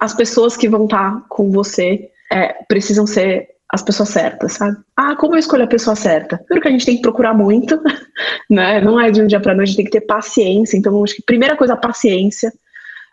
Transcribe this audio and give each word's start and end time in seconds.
as 0.00 0.14
pessoas 0.14 0.56
que 0.56 0.68
vão 0.68 0.84
estar 0.84 1.24
com 1.28 1.50
você 1.50 2.10
é, 2.32 2.54
precisam 2.68 3.06
ser 3.06 3.48
as 3.72 3.82
pessoas 3.82 4.08
certas, 4.08 4.54
sabe? 4.54 4.76
Ah, 4.96 5.14
como 5.14 5.34
eu 5.34 5.38
escolho 5.38 5.62
a 5.62 5.68
pessoa 5.68 5.94
certa? 5.94 6.38
Primeiro 6.38 6.62
que 6.62 6.68
a 6.68 6.70
gente 6.72 6.86
tem 6.86 6.96
que 6.96 7.02
procurar 7.02 7.32
muito, 7.34 7.80
né? 8.50 8.80
Não 8.80 8.98
é 9.00 9.10
de 9.10 9.22
um 9.22 9.26
dia 9.26 9.40
para 9.40 9.54
noite, 9.54 9.68
a 9.68 9.70
gente 9.70 9.76
tem 9.76 9.84
que 9.84 9.92
ter 9.92 10.00
paciência. 10.00 10.76
Então, 10.76 11.02
acho 11.04 11.14
que 11.14 11.22
primeira 11.22 11.56
coisa, 11.56 11.74
a 11.74 11.76
paciência. 11.76 12.52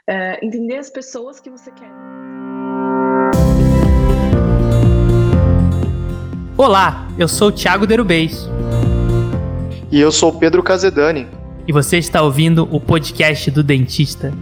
É, 0.10 0.44
entender 0.44 0.78
as 0.78 0.90
pessoas 0.90 1.40
que 1.40 1.50
você 1.50 1.70
quer. 1.70 1.92
Olá, 6.58 7.08
eu 7.20 7.28
sou 7.28 7.50
o 7.50 7.52
Thiago 7.52 7.86
Derubês. 7.86 8.50
E 9.92 10.00
eu 10.00 10.12
sou 10.12 10.32
o 10.32 10.40
Pedro 10.40 10.64
Casedani. 10.64 11.28
E 11.68 11.72
você 11.72 11.98
está 11.98 12.22
ouvindo 12.22 12.68
o 12.72 12.80
podcast 12.80 13.52
do 13.52 13.62
Dentista. 13.62 14.34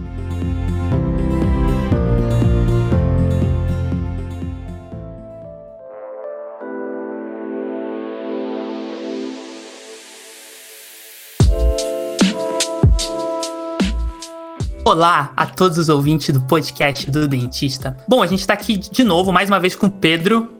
Olá 14.96 15.30
a 15.36 15.44
todos 15.44 15.76
os 15.76 15.90
ouvintes 15.90 16.32
do 16.32 16.40
podcast 16.40 17.10
do 17.10 17.28
Dentista. 17.28 17.94
Bom, 18.08 18.22
a 18.22 18.26
gente 18.26 18.40
está 18.40 18.54
aqui 18.54 18.78
de 18.78 19.04
novo, 19.04 19.30
mais 19.30 19.50
uma 19.50 19.60
vez 19.60 19.76
com 19.76 19.88
o 19.88 19.90
Pedro. 19.90 20.56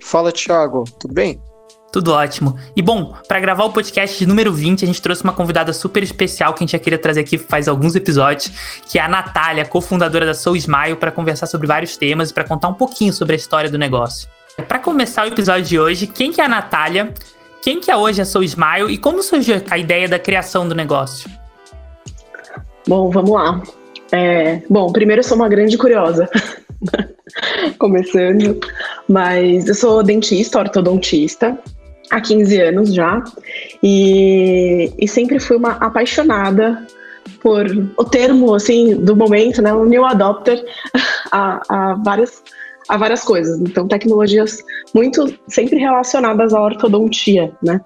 Fala, 0.00 0.32
Thiago, 0.32 0.82
tudo 0.98 1.14
bem? 1.14 1.40
Tudo 1.92 2.10
ótimo. 2.10 2.58
E 2.74 2.82
bom, 2.82 3.14
para 3.28 3.38
gravar 3.38 3.62
o 3.62 3.72
podcast 3.72 4.26
número 4.26 4.52
20, 4.52 4.82
a 4.82 4.86
gente 4.88 5.00
trouxe 5.00 5.22
uma 5.22 5.32
convidada 5.32 5.72
super 5.72 6.02
especial 6.02 6.54
que 6.54 6.58
a 6.58 6.66
gente 6.66 6.72
já 6.72 6.78
queria 6.80 6.98
trazer 6.98 7.20
aqui 7.20 7.38
faz 7.38 7.68
alguns 7.68 7.94
episódios, 7.94 8.50
que 8.90 8.98
é 8.98 9.02
a 9.02 9.08
Natália, 9.08 9.64
cofundadora 9.64 10.26
da 10.26 10.34
Soul 10.34 10.56
Smile, 10.56 10.96
para 10.96 11.12
conversar 11.12 11.46
sobre 11.46 11.68
vários 11.68 11.96
temas 11.96 12.30
e 12.30 12.34
para 12.34 12.42
contar 12.42 12.66
um 12.66 12.74
pouquinho 12.74 13.12
sobre 13.12 13.34
a 13.34 13.36
história 13.36 13.70
do 13.70 13.78
negócio. 13.78 14.28
Para 14.66 14.80
começar 14.80 15.22
o 15.22 15.28
episódio 15.28 15.62
de 15.66 15.78
hoje, 15.78 16.08
quem 16.08 16.32
que 16.32 16.40
é 16.40 16.44
a 16.44 16.48
Natália? 16.48 17.14
Quem 17.62 17.78
que 17.78 17.92
é 17.92 17.96
hoje 17.96 18.20
a 18.20 18.24
Soul 18.24 18.42
Smile 18.42 18.90
e 18.90 18.98
como 18.98 19.22
surgiu 19.22 19.62
a 19.70 19.78
ideia 19.78 20.08
da 20.08 20.18
criação 20.18 20.66
do 20.66 20.74
negócio? 20.74 21.30
Bom, 22.86 23.10
vamos 23.10 23.30
lá. 23.30 23.62
É, 24.10 24.60
bom, 24.68 24.92
primeiro 24.92 25.20
eu 25.20 25.24
sou 25.24 25.36
uma 25.36 25.48
grande 25.48 25.78
curiosa. 25.78 26.28
Começando. 27.78 28.60
Mas 29.08 29.68
eu 29.68 29.74
sou 29.74 30.02
dentista, 30.02 30.58
ortodontista, 30.58 31.58
há 32.10 32.20
15 32.20 32.60
anos 32.60 32.94
já. 32.94 33.22
E, 33.82 34.92
e 34.98 35.08
sempre 35.08 35.38
fui 35.38 35.56
uma 35.56 35.72
apaixonada 35.72 36.86
por 37.40 37.66
o 37.96 38.04
termo, 38.04 38.54
assim, 38.54 38.96
do 38.96 39.16
momento, 39.16 39.62
né? 39.62 39.72
O 39.72 39.84
new 39.84 40.04
adopter 40.04 40.62
a, 41.32 41.60
a 41.68 41.94
várias 41.94 42.42
a 42.88 42.96
várias 42.96 43.22
coisas. 43.22 43.60
Então, 43.60 43.86
tecnologias 43.86 44.58
muito 44.92 45.32
sempre 45.48 45.78
relacionadas 45.78 46.52
à 46.52 46.60
ortodontia, 46.60 47.52
né? 47.62 47.80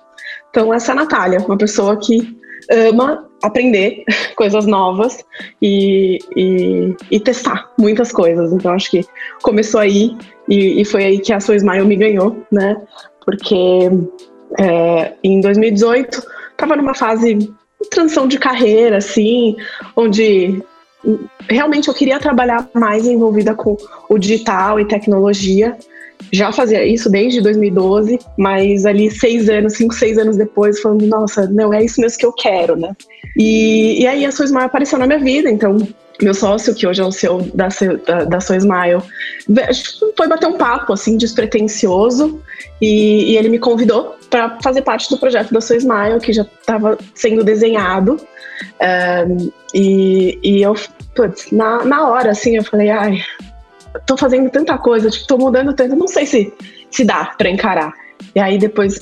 Então, 0.51 0.73
essa 0.73 0.91
é 0.91 0.95
a 0.95 0.97
Natália, 0.97 1.39
uma 1.41 1.57
pessoa 1.57 1.97
que 1.97 2.37
ama 2.71 3.29
aprender 3.43 4.05
coisas 4.37 4.67
novas 4.67 5.25
e, 5.61 6.19
e, 6.37 6.95
e, 7.11 7.21
testar 7.21 7.71
muitas 7.79 8.13
coisas. 8.13 8.53
Então 8.53 8.73
acho 8.73 8.91
que 8.91 9.05
começou 9.43 9.81
aí 9.81 10.17
e, 10.49 10.81
e 10.81 10.85
foi 10.85 11.05
aí 11.05 11.19
que 11.21 11.33
a 11.33 11.41
Sua 11.41 11.57
Smile 11.57 11.87
me 11.87 11.97
ganhou, 11.97 12.43
né? 12.51 12.77
Porque 13.25 13.91
é, 14.59 15.13
em 15.23 15.41
2018 15.41 16.23
estava 16.53 16.77
numa 16.77 16.95
fase 16.95 17.35
de 17.35 17.53
transição 17.91 18.27
de 18.27 18.39
carreira, 18.39 18.99
assim, 18.99 19.57
onde 19.95 20.63
realmente 21.49 21.89
eu 21.89 21.95
queria 21.95 22.19
trabalhar 22.19 22.69
mais 22.75 23.07
envolvida 23.07 23.55
com 23.55 23.77
o 24.09 24.19
digital 24.19 24.81
e 24.81 24.85
tecnologia 24.85 25.77
já 26.33 26.53
fazia 26.53 26.85
isso 26.85 27.11
desde 27.11 27.41
2012, 27.41 28.19
mas 28.37 28.85
ali 28.85 29.11
seis 29.11 29.49
anos, 29.49 29.75
cinco, 29.75 29.95
seis 29.95 30.19
anos 30.19 30.37
depois, 30.37 30.81
falando, 30.81 31.07
nossa, 31.07 31.47
não, 31.47 31.73
é 31.73 31.85
isso 31.85 32.01
mesmo 32.01 32.19
que 32.19 32.27
eu 32.27 32.33
quero, 32.33 32.77
né? 32.77 32.95
E, 33.37 34.03
e 34.03 34.07
aí 34.07 34.25
a 34.25 34.31
Smile 34.31 34.65
apareceu 34.65 34.99
na 34.99 35.07
minha 35.07 35.19
vida, 35.19 35.51
então 35.51 35.79
meu 36.23 36.33
sócio, 36.33 36.75
que 36.75 36.87
hoje 36.87 37.03
é 37.03 37.05
o 37.05 37.13
seu 37.13 37.43
da, 37.55 37.69
da, 38.07 38.25
da 38.25 38.41
Soul 38.41 38.59
Smile, 38.59 39.03
foi 40.17 40.29
bater 40.29 40.47
um 40.47 40.57
papo, 40.57 40.93
assim, 40.93 41.17
despretensioso, 41.17 42.41
e, 42.81 43.33
e 43.33 43.37
ele 43.37 43.49
me 43.49 43.59
convidou 43.59 44.17
para 44.31 44.59
fazer 44.63 44.83
parte 44.83 45.11
do 45.11 45.19
projeto 45.19 45.53
da 45.53 45.61
Soul 45.61 45.79
Smile, 45.79 46.21
que 46.21 46.33
já 46.33 46.43
estava 46.43 46.99
sendo 47.15 47.45
desenhado, 47.45 48.19
um, 49.29 49.51
e, 49.75 50.39
e 50.43 50.63
eu, 50.63 50.75
putz, 51.15 51.51
na, 51.53 51.85
na 51.85 52.09
hora, 52.09 52.31
assim, 52.31 52.57
eu 52.57 52.65
falei, 52.65 52.91
ai, 52.91 53.21
tô 54.07 54.17
fazendo 54.17 54.51
tanta 54.51 54.77
coisa, 54.79 55.11
tipo, 55.11 55.27
tô 55.27 55.39
mudando 55.39 55.73
tanto, 55.73 55.97
não 55.97 56.09
sei 56.09 56.27
se, 56.27 56.53
se 56.91 57.05
dá 57.05 57.35
para 57.39 57.51
encarar. 57.51 57.93
E 58.35 58.41
aí 58.41 58.59
depois 58.59 59.01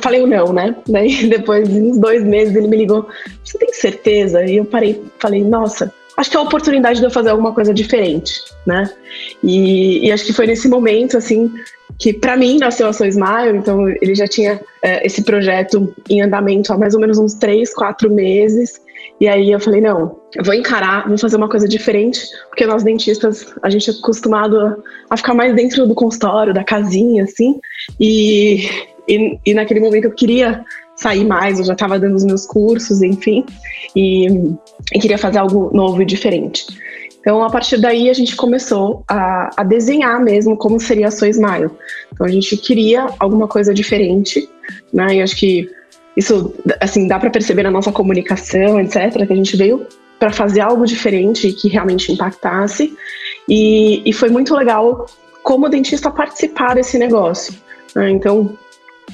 falei 0.00 0.22
o 0.22 0.26
não, 0.26 0.52
né? 0.52 0.74
Daí 0.88 1.26
depois 1.30 1.68
de 1.68 1.80
uns 1.80 1.98
dois 1.98 2.22
meses 2.24 2.54
ele 2.54 2.68
me 2.68 2.76
ligou, 2.76 3.08
você 3.44 3.58
tem 3.58 3.72
certeza? 3.72 4.44
E 4.44 4.56
eu 4.56 4.64
parei, 4.64 5.02
falei, 5.18 5.42
nossa, 5.44 5.92
acho 6.16 6.30
que 6.30 6.36
é 6.36 6.40
a 6.40 6.42
oportunidade 6.42 7.00
de 7.00 7.06
eu 7.06 7.10
fazer 7.10 7.30
alguma 7.30 7.52
coisa 7.52 7.72
diferente, 7.72 8.40
né? 8.66 8.90
E, 9.42 10.06
e 10.06 10.12
acho 10.12 10.24
que 10.24 10.32
foi 10.32 10.46
nesse 10.46 10.68
momento, 10.68 11.16
assim, 11.16 11.52
que 11.98 12.12
para 12.12 12.36
mim 12.36 12.58
nasceu 12.58 12.88
a 12.88 12.92
Sou 12.92 13.06
Smile, 13.06 13.56
então 13.56 13.88
ele 13.88 14.14
já 14.14 14.26
tinha 14.26 14.60
é, 14.82 15.06
esse 15.06 15.22
projeto 15.22 15.94
em 16.08 16.22
andamento 16.22 16.72
há 16.72 16.78
mais 16.78 16.94
ou 16.94 17.00
menos 17.00 17.18
uns 17.18 17.34
três, 17.34 17.72
quatro 17.74 18.10
meses. 18.10 18.80
E 19.20 19.28
aí 19.28 19.52
eu 19.52 19.60
falei, 19.60 19.80
não, 19.80 20.18
eu 20.34 20.44
vou 20.44 20.54
encarar, 20.54 21.08
vou 21.08 21.16
fazer 21.16 21.36
uma 21.36 21.48
coisa 21.48 21.68
diferente, 21.68 22.20
porque 22.48 22.66
nós 22.66 22.82
dentistas, 22.82 23.54
a 23.62 23.70
gente 23.70 23.88
é 23.88 23.92
acostumado 23.92 24.82
a 25.08 25.16
ficar 25.16 25.34
mais 25.34 25.54
dentro 25.54 25.86
do 25.86 25.94
consultório, 25.94 26.52
da 26.52 26.64
casinha, 26.64 27.24
assim, 27.24 27.60
e, 28.00 28.68
e, 29.08 29.38
e 29.46 29.54
naquele 29.54 29.80
momento 29.80 30.06
eu 30.06 30.12
queria 30.12 30.64
sair 30.96 31.24
mais, 31.24 31.58
eu 31.58 31.64
já 31.64 31.72
estava 31.72 31.98
dando 31.98 32.16
os 32.16 32.24
meus 32.24 32.46
cursos, 32.46 33.02
enfim, 33.02 33.44
e, 33.94 34.26
e, 34.92 34.98
queria 34.98 35.18
fazer 35.18 35.38
algo 35.38 35.70
novo 35.72 36.02
e 36.02 36.04
diferente. 36.04 36.66
Então, 37.20 37.44
a 37.44 37.50
partir 37.50 37.80
daí, 37.80 38.10
a 38.10 38.12
gente 38.12 38.34
começou 38.34 39.04
a, 39.06 39.50
a 39.56 39.62
desenhar 39.62 40.20
mesmo 40.20 40.56
como 40.56 40.80
seria 40.80 41.06
a 41.06 41.10
sua 41.12 41.28
Smile. 41.28 41.70
Então, 42.12 42.26
a 42.26 42.28
gente 42.28 42.56
queria 42.56 43.06
alguma 43.20 43.46
coisa 43.46 43.72
diferente, 43.72 44.48
né, 44.92 45.14
e 45.14 45.22
acho 45.22 45.36
que 45.36 45.70
isso, 46.16 46.54
assim, 46.80 47.08
dá 47.08 47.18
para 47.18 47.30
perceber 47.30 47.62
na 47.62 47.70
nossa 47.70 47.92
comunicação, 47.92 48.80
etc., 48.80 49.26
que 49.26 49.32
a 49.32 49.36
gente 49.36 49.56
veio 49.56 49.86
para 50.18 50.30
fazer 50.30 50.60
algo 50.60 50.84
diferente 50.86 51.52
que 51.52 51.68
realmente 51.68 52.12
impactasse. 52.12 52.94
E, 53.48 54.02
e, 54.08 54.12
foi 54.12 54.28
muito 54.28 54.54
legal 54.54 55.06
como 55.42 55.68
dentista 55.68 56.10
participar 56.10 56.74
desse 56.74 56.96
negócio. 56.96 57.54
Né? 57.96 58.10
Então, 58.10 58.56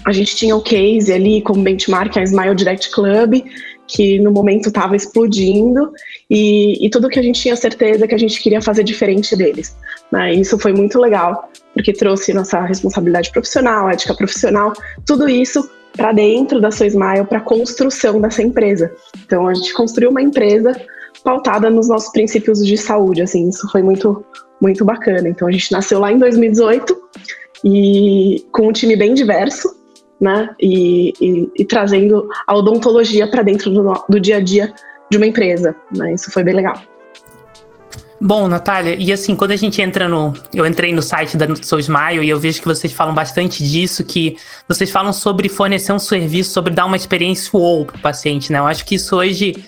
a 0.05 0.13
gente 0.13 0.37
tinha 0.37 0.55
o 0.55 0.61
case 0.61 1.11
ali 1.13 1.41
como 1.41 1.63
benchmark, 1.63 2.17
a 2.17 2.23
Smile 2.23 2.55
Direct 2.55 2.91
Club, 2.91 3.43
que 3.87 4.21
no 4.21 4.31
momento 4.31 4.69
estava 4.69 4.95
explodindo, 4.95 5.91
e, 6.29 6.85
e, 6.85 6.91
tudo 6.91 7.09
que 7.09 7.19
a 7.19 7.23
gente 7.23 7.41
tinha 7.41 7.57
certeza 7.57 8.07
que 8.07 8.15
a 8.15 8.19
gente 8.19 8.43
queria 8.43 8.61
fazer 8.61 8.85
diferente 8.85 9.35
deles. 9.35 9.75
Né? 10.13 10.35
Isso 10.35 10.59
foi 10.59 10.75
muito 10.75 10.99
legal, 10.99 11.51
porque 11.73 11.93
trouxe 11.93 12.35
nossa 12.35 12.61
responsabilidade 12.61 13.31
profissional, 13.31 13.89
ética 13.89 14.15
profissional, 14.15 14.75
tudo 15.07 15.27
isso 15.27 15.71
para 15.97 16.13
dentro 16.13 16.61
da 16.61 16.71
sua 16.71 16.87
Smile, 16.87 17.27
para 17.27 17.39
a 17.39 17.43
construção 17.43 18.21
dessa 18.21 18.43
empresa. 18.43 18.93
Então, 19.25 19.47
a 19.47 19.55
gente 19.55 19.73
construiu 19.73 20.11
uma 20.11 20.23
empresa 20.23 20.81
pautada 21.25 21.69
nos 21.69 21.89
nossos 21.89 22.13
princípios 22.13 22.65
de 22.65 22.77
saúde, 22.77 23.23
assim, 23.23 23.49
isso 23.49 23.69
foi 23.71 23.83
muito, 23.83 24.25
muito 24.61 24.85
bacana. 24.85 25.29
Então, 25.29 25.49
a 25.49 25.51
gente 25.51 25.73
nasceu 25.73 25.99
lá 25.99 26.13
em 26.13 26.19
2018 26.19 26.97
e 27.65 28.47
com 28.53 28.69
um 28.69 28.73
time 28.73 28.97
bem 28.97 29.15
diverso, 29.15 29.77
né, 30.21 30.51
e, 30.61 31.13
e, 31.21 31.51
e 31.59 31.65
trazendo 31.65 32.29
a 32.47 32.57
odontologia 32.57 33.31
para 33.31 33.43
dentro 33.43 33.71
do, 33.71 34.05
do 34.09 34.21
dia 34.21 34.37
a 34.37 34.41
dia 34.41 34.73
de 35.11 35.17
uma 35.17 35.27
empresa, 35.27 35.77
né, 35.95 36.13
isso 36.15 36.31
foi 36.31 36.43
bem 36.43 36.55
legal. 36.55 36.81
Bom, 38.21 38.49
Natália, 38.49 38.97
e 38.99 39.13
assim, 39.13 39.37
quando 39.37 39.53
a 39.53 39.57
gente 39.57 39.81
entra 39.81 40.09
no. 40.09 40.35
Eu 40.53 40.67
entrei 40.67 40.93
no 40.93 41.01
site 41.01 41.37
da 41.37 41.47
Soul 41.63 41.81
Smile 41.81 42.25
e 42.25 42.29
eu 42.29 42.39
vejo 42.39 42.61
que 42.61 42.67
vocês 42.67 42.93
falam 42.93 43.15
bastante 43.15 43.63
disso, 43.63 44.03
que 44.03 44.37
vocês 44.67 44.91
falam 44.91 45.13
sobre 45.13 45.49
fornecer 45.49 45.93
um 45.93 46.01
serviço, 46.01 46.53
sobre 46.53 46.75
dar 46.75 46.87
uma 46.87 46.97
experiência 46.97 47.49
wow 47.53 47.85
pro 47.85 47.99
paciente, 48.01 48.51
né? 48.51 48.59
Eu 48.59 48.67
acho 48.67 48.85
que 48.85 48.97
isso 48.97 49.15
hoje, 49.15 49.65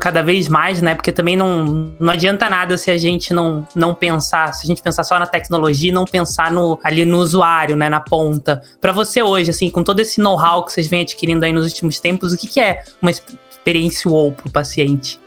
cada 0.00 0.22
vez 0.22 0.48
mais, 0.48 0.80
né? 0.80 0.94
Porque 0.94 1.10
também 1.10 1.36
não, 1.36 1.92
não 1.98 2.12
adianta 2.12 2.48
nada 2.48 2.78
se 2.78 2.92
a 2.92 2.96
gente 2.96 3.34
não, 3.34 3.66
não 3.74 3.92
pensar, 3.92 4.54
se 4.54 4.64
a 4.64 4.68
gente 4.68 4.80
pensar 4.80 5.02
só 5.02 5.18
na 5.18 5.26
tecnologia 5.26 5.90
e 5.90 5.92
não 5.92 6.04
pensar 6.04 6.52
no, 6.52 6.78
ali 6.84 7.04
no 7.04 7.18
usuário, 7.18 7.74
né? 7.74 7.88
Na 7.88 8.00
ponta. 8.00 8.62
Para 8.80 8.92
você 8.92 9.20
hoje, 9.20 9.50
assim, 9.50 9.68
com 9.68 9.82
todo 9.82 9.98
esse 9.98 10.20
know-how 10.20 10.64
que 10.64 10.72
vocês 10.72 10.86
vêm 10.86 11.00
adquirindo 11.00 11.44
aí 11.44 11.52
nos 11.52 11.66
últimos 11.66 11.98
tempos, 11.98 12.32
o 12.32 12.38
que, 12.38 12.46
que 12.46 12.60
é 12.60 12.84
uma 13.02 13.10
experiência 13.10 14.08
wow 14.08 14.30
pro 14.30 14.48
paciente? 14.48 15.18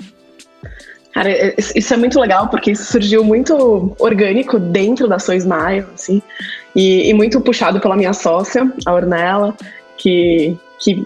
Cara, 1.14 1.30
é, 1.30 1.56
isso 1.76 1.94
é 1.94 1.98
muito 1.98 2.20
legal, 2.20 2.48
porque 2.48 2.72
isso 2.72 2.86
surgiu 2.86 3.24
muito 3.24 3.96
orgânico 4.00 4.58
dentro 4.58 5.08
da 5.08 5.20
Sua 5.20 5.36
Smile, 5.36 5.86
assim, 5.94 6.22
e, 6.76 7.10
e, 7.10 7.14
muito 7.14 7.40
puxado 7.40 7.80
pela 7.80 7.96
minha 7.96 8.14
sócia, 8.14 8.72
a 8.86 8.94
Ornella, 8.94 9.56
que, 9.96 10.58
que 10.80 11.06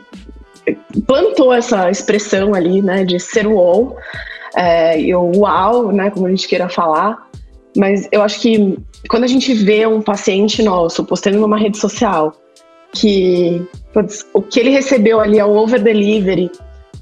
plantou 1.05 1.53
essa 1.53 1.91
expressão 1.91 2.53
ali, 2.53 2.81
né, 2.81 3.03
de 3.03 3.19
ser 3.19 3.45
o 3.45 3.95
é, 4.55 4.99
e 4.99 5.13
o 5.13 5.39
uau, 5.39 5.91
né, 5.91 6.09
como 6.09 6.25
a 6.25 6.29
gente 6.29 6.47
queira 6.47 6.69
falar, 6.69 7.27
Mas 7.75 8.07
eu 8.11 8.23
acho 8.23 8.41
que 8.41 8.77
quando 9.09 9.25
a 9.25 9.27
gente 9.27 9.53
vê 9.53 9.85
um 9.85 10.01
paciente 10.01 10.63
nosso 10.63 11.03
postando 11.03 11.37
numa 11.37 11.57
rede 11.57 11.77
social 11.77 12.33
que 12.93 13.61
putz, 13.93 14.25
o 14.33 14.41
que 14.41 14.59
ele 14.59 14.69
recebeu 14.69 15.19
ali 15.19 15.37
é 15.37 15.45
o 15.45 15.55
over 15.55 15.81
delivery, 15.81 16.49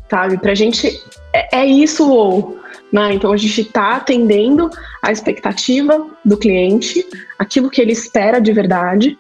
sabe? 0.10 0.38
Pra 0.38 0.54
gente 0.54 1.00
é, 1.34 1.60
é 1.60 1.66
isso 1.66 2.12
ou 2.12 2.58
né? 2.96 3.14
Então 3.14 3.34
a 3.34 3.38
gente 3.38 3.60
está 3.60 3.98
atendendo 3.98 4.70
a 5.02 5.12
expectativa 5.12 6.08
do 6.24 6.38
cliente, 6.38 7.06
aquilo 7.38 7.70
que 7.70 7.82
ele 7.82 7.92
espera 7.92 8.40
de 8.40 8.54
verdade, 8.54 9.18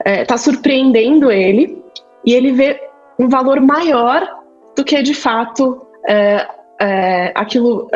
está 0.00 0.10
é, 0.10 0.24
tá 0.26 0.36
surpreendendo 0.36 1.32
ele 1.32 1.82
e 2.26 2.34
ele 2.34 2.52
vê 2.52 2.78
um 3.18 3.26
valor 3.26 3.58
maior 3.58 4.28
do 4.76 4.84
que 4.84 5.02
de 5.02 5.14
fato 5.14 5.80
é, 6.06 6.46
é, 6.78 7.32
aquilo 7.34 7.88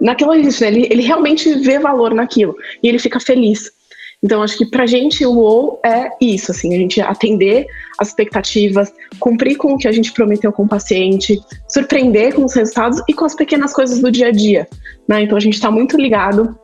naquilo 0.00 0.34
existe, 0.34 0.62
né? 0.62 0.70
ele, 0.70 0.88
ele 0.90 1.02
realmente 1.02 1.54
vê 1.60 1.78
valor 1.78 2.12
naquilo 2.12 2.56
e 2.82 2.88
ele 2.88 2.98
fica 2.98 3.20
feliz. 3.20 3.70
Então, 4.24 4.42
acho 4.42 4.56
que 4.56 4.64
pra 4.64 4.86
gente 4.86 5.26
o 5.26 5.32
WoW 5.32 5.80
é 5.84 6.08
isso, 6.18 6.50
assim, 6.50 6.74
a 6.74 6.78
gente 6.78 6.98
atender 6.98 7.66
as 7.98 8.08
expectativas, 8.08 8.90
cumprir 9.20 9.56
com 9.56 9.74
o 9.74 9.78
que 9.78 9.86
a 9.86 9.92
gente 9.92 10.12
prometeu 10.12 10.50
com 10.50 10.62
o 10.62 10.68
paciente, 10.68 11.38
surpreender 11.68 12.34
com 12.34 12.42
os 12.42 12.54
resultados 12.54 13.02
e 13.06 13.12
com 13.12 13.26
as 13.26 13.34
pequenas 13.34 13.74
coisas 13.74 14.00
do 14.00 14.10
dia 14.10 14.28
a 14.28 14.30
dia. 14.30 14.66
Né? 15.06 15.22
Então, 15.24 15.36
a 15.36 15.40
gente 15.40 15.54
está 15.54 15.70
muito 15.70 15.98
ligado 15.98 16.58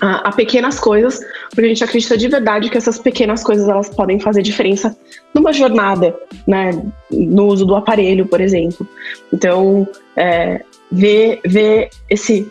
a, 0.00 0.28
a, 0.28 0.32
pequenas 0.32 0.80
coisas, 0.80 1.20
porque 1.50 1.66
a 1.66 1.68
gente 1.68 1.84
acredita 1.84 2.16
de 2.16 2.26
verdade 2.26 2.70
que 2.70 2.78
essas 2.78 2.98
pequenas 2.98 3.44
coisas 3.44 3.68
elas 3.68 3.90
podem 3.90 4.18
fazer 4.18 4.40
diferença 4.40 4.96
numa 5.34 5.52
jornada, 5.52 6.16
né? 6.46 6.70
No 7.10 7.46
uso 7.46 7.66
do 7.66 7.76
aparelho, 7.76 8.26
por 8.26 8.40
exemplo. 8.40 8.88
Então, 9.32 9.86
é, 10.16 10.62
ver, 10.90 11.40
ver 11.44 11.90
esse 12.08 12.50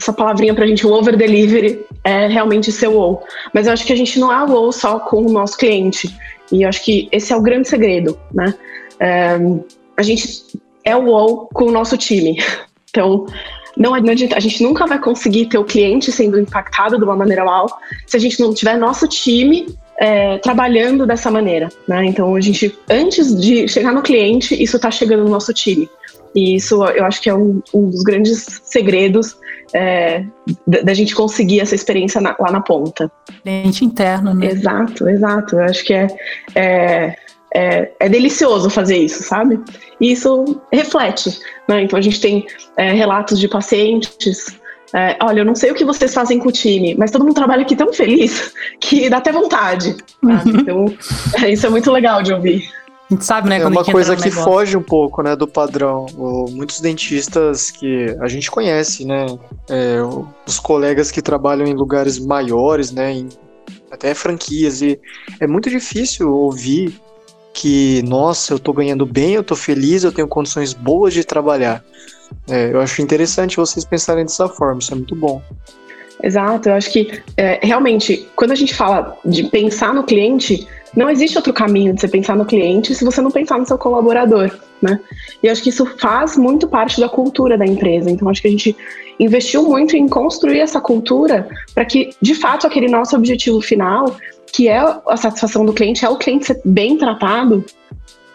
essa 0.00 0.12
palavrinha 0.12 0.54
pra 0.54 0.66
gente, 0.66 0.86
o 0.86 0.92
over 0.92 1.16
delivery, 1.16 1.84
é 2.02 2.26
realmente 2.26 2.72
ser 2.72 2.88
wow. 2.88 3.22
Mas 3.52 3.66
eu 3.66 3.72
acho 3.72 3.84
que 3.84 3.92
a 3.92 3.96
gente 3.96 4.18
não 4.18 4.32
é 4.32 4.44
wow 4.44 4.72
só 4.72 4.98
com 4.98 5.26
o 5.26 5.30
nosso 5.30 5.58
cliente. 5.58 6.16
E 6.50 6.62
eu 6.62 6.68
acho 6.68 6.82
que 6.84 7.08
esse 7.12 7.32
é 7.32 7.36
o 7.36 7.42
grande 7.42 7.68
segredo, 7.68 8.18
né? 8.32 8.54
É, 8.98 9.38
a 9.96 10.02
gente 10.02 10.42
é 10.84 10.96
wow 10.96 11.48
com 11.52 11.66
o 11.66 11.70
nosso 11.70 11.96
time. 11.96 12.38
Então, 12.92 13.24
não 13.76 13.94
adianta, 13.94 14.36
a 14.36 14.40
gente 14.40 14.64
nunca 14.64 14.84
vai 14.84 14.98
conseguir 14.98 15.46
ter 15.46 15.58
o 15.58 15.64
cliente 15.64 16.10
sendo 16.10 16.40
impactado 16.40 16.98
de 16.98 17.04
uma 17.04 17.14
maneira 17.14 17.44
mal 17.44 17.68
se 18.04 18.16
a 18.16 18.18
gente 18.18 18.40
não 18.40 18.52
tiver 18.52 18.76
nosso 18.76 19.06
time 19.06 19.64
é, 19.96 20.38
trabalhando 20.38 21.06
dessa 21.06 21.30
maneira, 21.30 21.68
né? 21.86 22.04
Então, 22.06 22.34
a 22.34 22.40
gente, 22.40 22.76
antes 22.90 23.32
de 23.40 23.68
chegar 23.68 23.92
no 23.92 24.02
cliente, 24.02 24.60
isso 24.60 24.74
está 24.74 24.90
chegando 24.90 25.22
no 25.22 25.30
nosso 25.30 25.54
time. 25.54 25.88
E 26.34 26.56
isso 26.56 26.84
eu 26.84 27.04
acho 27.04 27.22
que 27.22 27.30
é 27.30 27.34
um, 27.34 27.62
um 27.72 27.90
dos 27.90 28.02
grandes 28.02 28.60
segredos 28.64 29.36
é, 29.74 30.24
da, 30.66 30.94
gente 30.94 31.14
conseguir 31.14 31.60
essa 31.60 31.74
experiência 31.74 32.20
na, 32.20 32.34
lá 32.38 32.50
na 32.50 32.60
ponta. 32.60 33.10
Cliente 33.42 33.84
interno, 33.84 34.34
né? 34.34 34.46
Exato, 34.46 35.08
exato. 35.08 35.56
Eu 35.56 35.64
acho 35.64 35.84
que 35.84 35.94
é, 35.94 36.06
é, 36.54 37.16
é, 37.54 37.92
é, 37.98 38.08
delicioso 38.08 38.70
fazer 38.70 38.96
isso, 38.96 39.22
sabe? 39.22 39.60
E 40.00 40.12
isso 40.12 40.60
reflete. 40.72 41.38
Né? 41.68 41.82
Então 41.82 41.98
a 41.98 42.02
gente 42.02 42.20
tem 42.20 42.46
é, 42.76 42.92
relatos 42.92 43.38
de 43.38 43.48
pacientes. 43.48 44.58
É, 44.92 45.16
olha, 45.22 45.40
eu 45.40 45.44
não 45.44 45.54
sei 45.54 45.70
o 45.70 45.74
que 45.74 45.84
vocês 45.84 46.12
fazem 46.12 46.38
com 46.38 46.48
o 46.48 46.52
time, 46.52 46.96
mas 46.98 47.10
todo 47.10 47.24
mundo 47.24 47.34
trabalha 47.34 47.62
aqui 47.62 47.76
tão 47.76 47.92
feliz 47.92 48.52
que 48.80 49.08
dá 49.08 49.18
até 49.18 49.32
vontade. 49.32 49.96
Uhum. 50.22 50.42
Então, 50.46 50.84
é, 51.42 51.52
isso 51.52 51.66
é 51.66 51.70
muito 51.70 51.90
legal 51.90 52.22
de 52.22 52.32
ouvir. 52.32 52.68
A 53.10 53.14
gente 53.14 53.24
sabe, 53.24 53.48
né? 53.48 53.60
É 53.60 53.66
uma 53.66 53.84
coisa 53.84 54.14
que 54.14 54.22
negócio. 54.22 54.44
foge 54.44 54.76
um 54.76 54.82
pouco, 54.82 55.20
né, 55.20 55.34
do 55.34 55.48
padrão. 55.48 56.06
O, 56.16 56.48
muitos 56.50 56.80
dentistas 56.80 57.68
que 57.70 58.16
a 58.20 58.28
gente 58.28 58.48
conhece, 58.48 59.04
né? 59.04 59.26
É, 59.68 59.98
os 60.46 60.60
colegas 60.60 61.10
que 61.10 61.20
trabalham 61.20 61.66
em 61.66 61.74
lugares 61.74 62.20
maiores, 62.20 62.92
né? 62.92 63.12
Em, 63.12 63.28
até 63.90 64.14
franquias. 64.14 64.80
E 64.80 65.00
é 65.40 65.46
muito 65.46 65.68
difícil 65.68 66.32
ouvir 66.32 67.00
que, 67.52 68.00
nossa, 68.02 68.54
eu 68.54 68.60
tô 68.60 68.72
ganhando 68.72 69.04
bem, 69.04 69.34
eu 69.34 69.42
tô 69.42 69.56
feliz, 69.56 70.04
eu 70.04 70.12
tenho 70.12 70.28
condições 70.28 70.72
boas 70.72 71.12
de 71.12 71.24
trabalhar. 71.24 71.82
É, 72.48 72.72
eu 72.72 72.80
acho 72.80 73.02
interessante 73.02 73.56
vocês 73.56 73.84
pensarem 73.84 74.24
dessa 74.24 74.48
forma, 74.48 74.78
isso 74.78 74.92
é 74.92 74.96
muito 74.96 75.16
bom. 75.16 75.42
Exato, 76.22 76.68
eu 76.68 76.74
acho 76.74 76.92
que 76.92 77.22
é, 77.36 77.58
realmente, 77.62 78.28
quando 78.36 78.52
a 78.52 78.54
gente 78.54 78.74
fala 78.74 79.18
de 79.24 79.44
pensar 79.44 79.94
no 79.94 80.04
cliente, 80.04 80.66
não 80.96 81.08
existe 81.08 81.36
outro 81.36 81.52
caminho 81.52 81.94
de 81.94 82.00
você 82.00 82.08
pensar 82.08 82.36
no 82.36 82.44
cliente 82.44 82.94
se 82.94 83.04
você 83.04 83.20
não 83.20 83.30
pensar 83.30 83.58
no 83.58 83.66
seu 83.66 83.78
colaborador, 83.78 84.50
né? 84.82 84.98
E 85.42 85.48
acho 85.48 85.62
que 85.62 85.68
isso 85.68 85.86
faz 85.98 86.36
muito 86.36 86.66
parte 86.66 87.00
da 87.00 87.08
cultura 87.08 87.56
da 87.56 87.66
empresa. 87.66 88.10
Então, 88.10 88.28
acho 88.28 88.42
que 88.42 88.48
a 88.48 88.50
gente 88.50 88.76
investiu 89.18 89.62
muito 89.62 89.96
em 89.96 90.08
construir 90.08 90.60
essa 90.60 90.80
cultura 90.80 91.48
para 91.74 91.84
que, 91.84 92.10
de 92.20 92.34
fato, 92.34 92.66
aquele 92.66 92.88
nosso 92.88 93.14
objetivo 93.14 93.60
final, 93.60 94.16
que 94.52 94.68
é 94.68 94.78
a 94.78 95.16
satisfação 95.16 95.64
do 95.64 95.72
cliente, 95.72 96.04
é 96.04 96.08
o 96.08 96.16
cliente 96.16 96.46
ser 96.46 96.60
bem 96.64 96.96
tratado, 96.96 97.64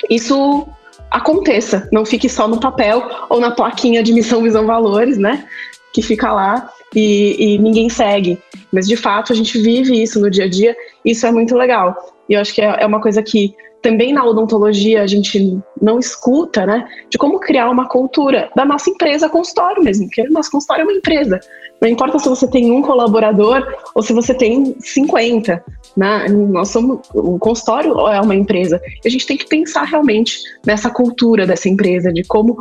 isso 0.09 0.67
aconteça, 1.11 1.89
não 1.91 2.05
fique 2.05 2.29
só 2.29 2.47
no 2.47 2.59
papel 2.59 3.03
ou 3.29 3.39
na 3.39 3.51
plaquinha 3.51 4.03
de 4.03 4.13
missão, 4.13 4.41
visão, 4.41 4.65
valores, 4.65 5.17
né? 5.17 5.45
Que 5.91 6.01
fica 6.01 6.31
lá 6.31 6.69
e, 6.93 7.35
e 7.55 7.57
ninguém 7.57 7.89
segue. 7.89 8.37
Mas 8.71 8.87
de 8.87 8.95
fato 8.95 9.33
a 9.33 9.35
gente 9.35 9.59
vive 9.59 10.01
isso 10.01 10.19
no 10.19 10.29
dia 10.29 10.45
a 10.45 10.49
dia, 10.49 10.75
isso 11.03 11.25
é 11.25 11.31
muito 11.31 11.55
legal. 11.55 12.14
E 12.29 12.33
eu 12.33 12.41
acho 12.41 12.53
que 12.53 12.61
é, 12.61 12.77
é 12.79 12.85
uma 12.85 13.01
coisa 13.01 13.21
que 13.21 13.55
também 13.85 14.11
na 14.11 14.25
odontologia 14.25 15.03
a 15.03 15.07
gente 15.07 15.59
não 15.79 15.99
escuta, 15.99 16.65
né? 16.65 16.87
De 17.07 17.19
como 17.19 17.39
criar 17.39 17.69
uma 17.69 17.87
cultura 17.87 18.49
da 18.55 18.65
nossa 18.65 18.89
empresa 18.89 19.29
consultório 19.29 19.83
mesmo, 19.83 20.07
porque 20.07 20.27
nosso 20.29 20.49
consultório 20.49 20.81
é 20.81 20.85
uma 20.85 20.97
empresa. 20.97 21.39
Não 21.79 21.87
importa 21.87 22.17
se 22.17 22.27
você 22.27 22.49
tem 22.49 22.71
um 22.71 22.81
colaborador 22.81 23.63
ou 23.93 24.01
se 24.01 24.11
você 24.11 24.33
tem 24.33 24.75
50. 24.79 25.63
Né? 25.95 26.27
Nós 26.29 26.69
somos, 26.69 27.01
o 27.13 27.37
consultório 27.37 27.91
é 28.07 28.19
uma 28.19 28.33
empresa. 28.33 28.81
A 29.05 29.09
gente 29.09 29.27
tem 29.27 29.37
que 29.37 29.47
pensar 29.47 29.83
realmente 29.83 30.39
nessa 30.65 30.89
cultura 30.89 31.45
dessa 31.45 31.69
empresa, 31.69 32.11
de 32.11 32.23
como 32.23 32.57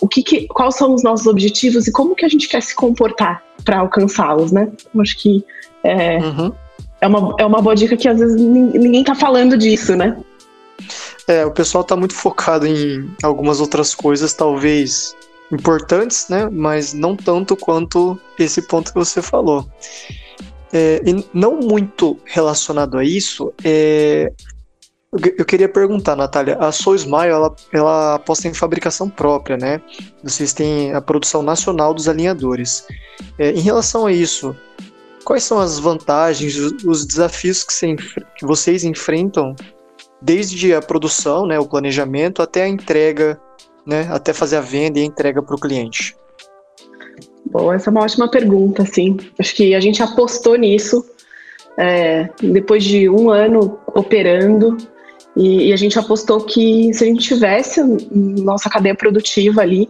o 0.00 0.08
que, 0.08 0.22
que 0.22 0.46
quais 0.48 0.74
são 0.74 0.94
os 0.94 1.02
nossos 1.02 1.26
objetivos 1.26 1.86
e 1.86 1.92
como 1.92 2.14
que 2.14 2.24
a 2.24 2.28
gente 2.28 2.48
quer 2.48 2.62
se 2.62 2.74
comportar 2.74 3.42
para 3.62 3.80
alcançá-los, 3.80 4.52
né? 4.52 4.70
Eu 4.94 5.02
acho 5.02 5.18
que 5.18 5.44
é, 5.84 6.16
uhum 6.16 6.50
é 7.00 7.06
uma, 7.06 7.34
é 7.38 7.44
uma 7.44 7.62
boa 7.62 7.74
dica 7.74 7.96
que 7.96 8.08
às 8.08 8.18
vezes 8.18 8.36
ninguém 8.36 9.02
tá 9.02 9.14
falando 9.14 9.56
disso, 9.56 9.96
né? 9.96 10.16
É, 11.26 11.44
o 11.46 11.50
pessoal 11.50 11.84
tá 11.84 11.96
muito 11.96 12.14
focado 12.14 12.66
em 12.66 13.08
algumas 13.22 13.60
outras 13.60 13.94
coisas, 13.94 14.32
talvez 14.32 15.14
importantes, 15.52 16.28
né? 16.28 16.48
Mas 16.50 16.92
não 16.92 17.16
tanto 17.16 17.56
quanto 17.56 18.18
esse 18.38 18.62
ponto 18.62 18.92
que 18.92 18.98
você 18.98 19.22
falou. 19.22 19.66
É, 20.72 21.02
e 21.04 21.24
não 21.32 21.56
muito 21.56 22.18
relacionado 22.24 22.96
a 22.96 23.04
isso, 23.04 23.52
é, 23.64 24.32
eu 25.36 25.44
queria 25.44 25.68
perguntar, 25.68 26.14
Natália, 26.14 26.56
a 26.60 26.70
Soul 26.70 26.94
Smile, 26.94 27.30
ela, 27.30 27.54
ela 27.72 28.14
aposta 28.14 28.46
em 28.46 28.54
fabricação 28.54 29.10
própria, 29.10 29.56
né? 29.56 29.80
Vocês 30.22 30.52
têm 30.52 30.94
a 30.94 31.00
produção 31.00 31.42
nacional 31.42 31.92
dos 31.92 32.08
alinhadores. 32.08 32.86
É, 33.36 33.50
em 33.50 33.60
relação 33.60 34.06
a 34.06 34.12
isso, 34.12 34.54
Quais 35.24 35.44
são 35.44 35.58
as 35.58 35.78
vantagens, 35.78 36.56
os 36.84 37.04
desafios 37.04 37.62
que, 37.62 37.96
que 38.36 38.46
vocês 38.46 38.84
enfrentam 38.84 39.54
desde 40.20 40.74
a 40.74 40.80
produção, 40.80 41.46
né, 41.46 41.58
o 41.58 41.66
planejamento, 41.66 42.42
até 42.42 42.64
a 42.64 42.68
entrega, 42.68 43.40
né, 43.86 44.08
até 44.10 44.32
fazer 44.32 44.56
a 44.56 44.60
venda 44.60 44.98
e 44.98 45.02
a 45.02 45.06
entrega 45.06 45.42
para 45.42 45.54
o 45.54 45.60
cliente? 45.60 46.16
Bom, 47.46 47.72
essa 47.72 47.88
é 47.88 47.90
uma 47.90 48.02
ótima 48.02 48.30
pergunta, 48.30 48.84
sim. 48.84 49.16
Acho 49.38 49.54
que 49.54 49.74
a 49.74 49.80
gente 49.80 50.02
apostou 50.02 50.56
nisso 50.56 51.04
é, 51.76 52.28
depois 52.40 52.84
de 52.84 53.08
um 53.08 53.30
ano 53.30 53.78
operando 53.86 54.76
e, 55.36 55.68
e, 55.68 55.72
a 55.72 55.76
gente 55.76 55.98
apostou 55.98 56.40
que 56.40 56.92
se 56.92 57.04
a 57.04 57.06
gente 57.06 57.20
tivesse 57.20 57.82
nossa 58.12 58.68
cadeia 58.68 58.94
produtiva 58.94 59.62
ali, 59.62 59.88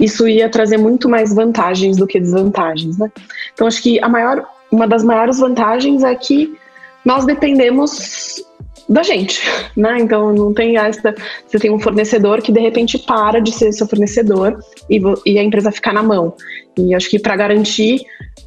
isso 0.00 0.26
ia 0.26 0.48
trazer 0.48 0.76
muito 0.76 1.08
mais 1.08 1.34
vantagens 1.34 1.96
do 1.96 2.06
que 2.06 2.18
desvantagens, 2.18 2.98
né? 2.98 3.10
Então 3.52 3.66
acho 3.66 3.82
que 3.82 4.02
a 4.02 4.08
maior 4.08 4.46
uma 4.70 4.86
das 4.86 5.02
maiores 5.02 5.38
vantagens 5.38 6.02
é 6.04 6.14
que 6.14 6.56
nós 7.04 7.24
dependemos 7.24 8.42
da 8.88 9.02
gente, 9.02 9.42
né? 9.76 9.98
Então 10.00 10.32
não 10.32 10.54
tem 10.54 10.78
essa. 10.78 11.14
Você 11.46 11.58
tem 11.58 11.70
um 11.70 11.78
fornecedor 11.78 12.40
que 12.40 12.50
de 12.50 12.60
repente 12.60 12.98
para 12.98 13.40
de 13.40 13.52
ser 13.52 13.72
seu 13.72 13.86
fornecedor 13.86 14.58
e, 14.88 15.00
e 15.26 15.38
a 15.38 15.42
empresa 15.42 15.70
ficar 15.70 15.92
na 15.92 16.02
mão. 16.02 16.34
E 16.76 16.94
acho 16.94 17.10
que 17.10 17.18
para 17.18 17.36
garantir 17.36 18.00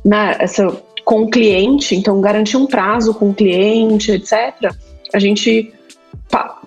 né, 0.03 0.35
essa 0.39 0.67
com 1.05 1.23
o 1.23 1.29
cliente, 1.29 1.95
então 1.95 2.21
garantir 2.21 2.57
um 2.57 2.65
prazo 2.65 3.13
com 3.13 3.29
o 3.29 3.33
cliente, 3.33 4.11
etc. 4.11 4.73
A 5.13 5.19
gente 5.19 5.73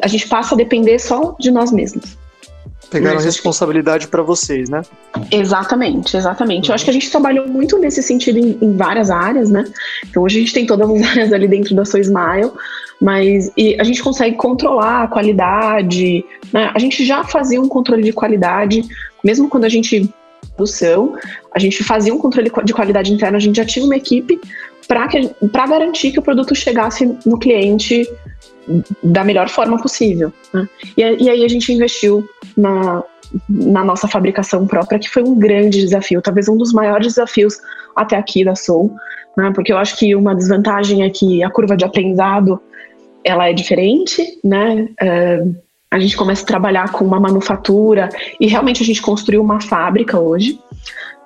a 0.01 0.07
gente 0.07 0.29
passa 0.29 0.55
a 0.55 0.59
depender 0.59 0.99
só 0.99 1.35
de 1.41 1.51
nós 1.51 1.73
mesmos. 1.73 2.19
Pegaram 2.99 3.19
a 3.19 3.23
responsabilidade 3.23 4.09
para 4.09 4.23
vocês, 4.23 4.71
né? 4.71 4.83
Exatamente, 5.31 6.17
exatamente. 6.17 6.69
Uhum. 6.69 6.73
Eu 6.73 6.75
acho 6.75 6.85
que 6.85 6.91
a 6.91 6.93
gente 6.93 7.11
trabalhou 7.11 7.49
muito 7.49 7.79
nesse 7.79 8.03
sentido 8.03 8.39
em, 8.39 8.57
em, 8.61 8.77
várias 8.77 9.11
áreas, 9.11 9.51
né? 9.51 9.65
Então 10.09 10.23
hoje 10.23 10.39
a 10.39 10.41
gente 10.41 10.55
tem 10.55 10.65
todas 10.65 10.89
as 10.89 11.03
áreas 11.11 11.33
ali 11.33 11.49
dentro 11.49 11.75
da 11.75 11.85
sua 11.85 12.01
Smile, 12.01 12.53
mas 13.01 13.51
e 13.57 13.77
a 13.81 13.85
gente 13.85 14.03
consegue 14.03 14.37
controlar 14.37 15.03
a 15.03 15.09
qualidade, 15.09 16.25
né? 16.53 16.71
A 16.75 16.79
gente 16.79 17.05
já 17.05 17.25
fazia 17.25 17.61
um 17.61 17.69
controle 17.69 18.03
de 18.03 18.13
qualidade, 18.13 18.85
mesmo 19.25 19.49
quando 19.49 19.65
a 19.65 19.69
gente 19.69 20.09
produção, 20.55 21.17
a 21.53 21.59
gente 21.59 21.83
fazia 21.83 22.15
um 22.15 22.19
controle 22.19 22.51
de 22.65 22.73
qualidade 22.73 23.13
interna, 23.13 23.37
a 23.37 23.41
gente 23.41 23.57
já 23.57 23.65
tinha 23.65 23.85
uma 23.85 23.97
equipe 23.97 24.41
para 24.87 25.67
garantir 25.67 26.13
que 26.13 26.19
o 26.19 26.23
produto 26.23 26.55
chegasse 26.55 27.07
no 27.25 27.39
cliente 27.39 28.09
da 29.03 29.25
melhor 29.25 29.49
forma 29.49 29.81
possível. 29.81 30.33
Né? 30.53 30.69
E, 30.97 31.03
e, 31.03 31.31
aí 31.31 31.45
a 31.45 31.49
gente 31.49 31.73
investiu 31.73 32.29
na, 32.57 33.03
na 33.49 33.85
nossa 33.85 34.09
fabricação 34.09 34.67
própria, 34.67 34.99
que 34.99 35.11
foi 35.11 35.23
um 35.23 35.39
grande 35.39 35.81
desafio, 35.81 36.23
talvez 36.23 36.49
um 36.49 36.57
dos 36.57 36.73
maiores 36.73 37.09
desafios 37.09 37.59
até 37.95 38.17
aqui 38.17 38.45
da 38.45 38.55
Soul, 38.55 38.95
né? 39.37 39.53
porque 39.55 39.73
eu 39.73 39.79
acho 39.79 39.97
que 39.97 40.15
uma 40.15 40.35
desvantagem 40.35 41.03
é 41.03 41.11
que 41.11 41.43
a 41.43 41.51
curva 41.51 41.77
de 41.77 41.85
aprendizado 41.85 42.61
ela 43.25 43.49
é 43.49 43.53
diferente, 43.55 44.39
né? 44.45 44.87
É, 45.01 45.43
a 45.91 45.99
gente 45.99 46.17
começa 46.17 46.43
a 46.43 46.47
trabalhar 46.47 46.93
com 46.93 47.05
uma 47.05 47.19
manufatura 47.19 48.11
e 48.39 48.47
realmente 48.47 48.83
a 48.83 48.87
gente 48.87 49.01
construiu 49.01 49.41
uma 49.41 49.61
fábrica 49.61 50.21
hoje, 50.21 50.61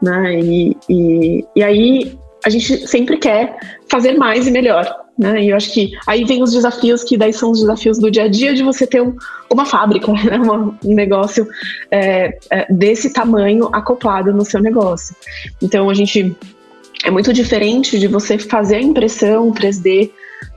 né? 0.00 0.38
E, 0.38 0.76
e, 0.88 1.44
e 1.56 1.62
aí 1.62 2.18
a 2.44 2.50
gente 2.50 2.86
sempre 2.86 3.16
quer 3.16 3.58
fazer 3.90 4.16
mais 4.16 4.46
e 4.46 4.50
melhor, 4.50 4.86
né? 5.18 5.42
E 5.42 5.50
eu 5.50 5.56
acho 5.56 5.72
que 5.72 5.92
aí 6.06 6.24
vem 6.24 6.42
os 6.42 6.52
desafios 6.52 7.02
que 7.02 7.16
daí 7.16 7.32
são 7.32 7.50
os 7.50 7.60
desafios 7.60 7.98
do 7.98 8.10
dia 8.10 8.24
a 8.24 8.28
dia 8.28 8.54
de 8.54 8.62
você 8.62 8.86
ter 8.86 9.02
um, 9.02 9.16
uma 9.50 9.66
fábrica, 9.66 10.12
né? 10.12 10.38
um 10.84 10.94
negócio 10.94 11.46
é, 11.90 12.38
é, 12.50 12.72
desse 12.72 13.12
tamanho 13.12 13.68
acoplado 13.72 14.32
no 14.32 14.44
seu 14.44 14.60
negócio. 14.60 15.16
Então 15.60 15.90
a 15.90 15.94
gente 15.94 16.36
é 17.04 17.10
muito 17.10 17.32
diferente 17.32 17.98
de 17.98 18.06
você 18.06 18.38
fazer 18.38 18.76
a 18.76 18.82
impressão 18.82 19.52
3D 19.52 20.10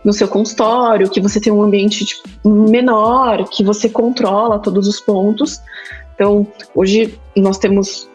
no 0.05 0.13
seu 0.13 0.27
consultório, 0.27 1.09
que 1.09 1.19
você 1.19 1.39
tem 1.39 1.51
um 1.51 1.63
ambiente 1.63 2.05
tipo, 2.05 2.49
menor, 2.49 3.47
que 3.49 3.63
você 3.63 3.89
controla 3.89 4.59
todos 4.59 4.87
os 4.87 4.99
pontos. 4.99 5.59
Então 6.13 6.45
hoje 6.75 7.17
nós 7.35 7.57
temos 7.57 8.10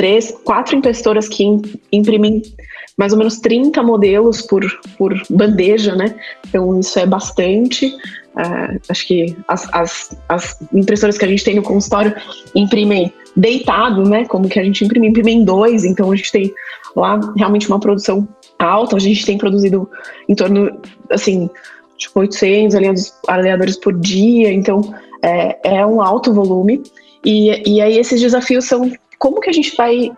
três, 0.00 0.34
quatro 0.44 0.74
impressoras 0.74 1.28
que 1.28 1.44
imprimem 1.92 2.40
mais 2.96 3.12
ou 3.12 3.18
menos 3.18 3.38
30 3.38 3.82
modelos 3.82 4.40
por, 4.40 4.64
por 4.96 5.14
bandeja, 5.28 5.94
né? 5.94 6.14
Então 6.48 6.80
isso 6.80 6.98
é 6.98 7.04
bastante. 7.04 7.94
Uh, 8.34 8.80
acho 8.88 9.06
que 9.06 9.36
as, 9.46 9.68
as, 9.74 10.18
as, 10.26 10.58
impressoras 10.72 11.18
que 11.18 11.24
a 11.26 11.28
gente 11.28 11.44
tem 11.44 11.54
no 11.54 11.62
consultório 11.62 12.14
imprimem 12.54 13.12
deitado, 13.36 14.08
né? 14.08 14.24
Como 14.24 14.48
que 14.48 14.58
a 14.58 14.64
gente 14.64 14.82
imprime, 14.82 15.06
imprimem 15.06 15.44
dois, 15.44 15.84
então 15.84 16.10
a 16.10 16.16
gente 16.16 16.32
tem 16.32 16.54
lá 16.96 17.20
realmente 17.36 17.68
uma 17.68 17.78
produção 17.78 18.26
alta. 18.58 18.96
A 18.96 19.00
gente 19.00 19.26
tem 19.26 19.36
produzido 19.36 19.86
em 20.26 20.34
torno, 20.34 20.80
assim, 21.10 21.50
tipo 21.98 22.20
800 22.20 23.12
aliadores 23.28 23.76
por 23.76 23.92
dia, 23.92 24.50
então 24.50 24.94
é, 25.22 25.76
é 25.76 25.86
um 25.86 26.00
alto 26.00 26.32
volume. 26.32 26.82
E, 27.22 27.74
e 27.74 27.82
aí 27.82 27.98
esses 27.98 28.18
desafios 28.18 28.64
são 28.64 28.90
como 29.20 29.38
que 29.38 29.50
a 29.50 29.52
gente 29.52 29.76
vai 29.76 30.10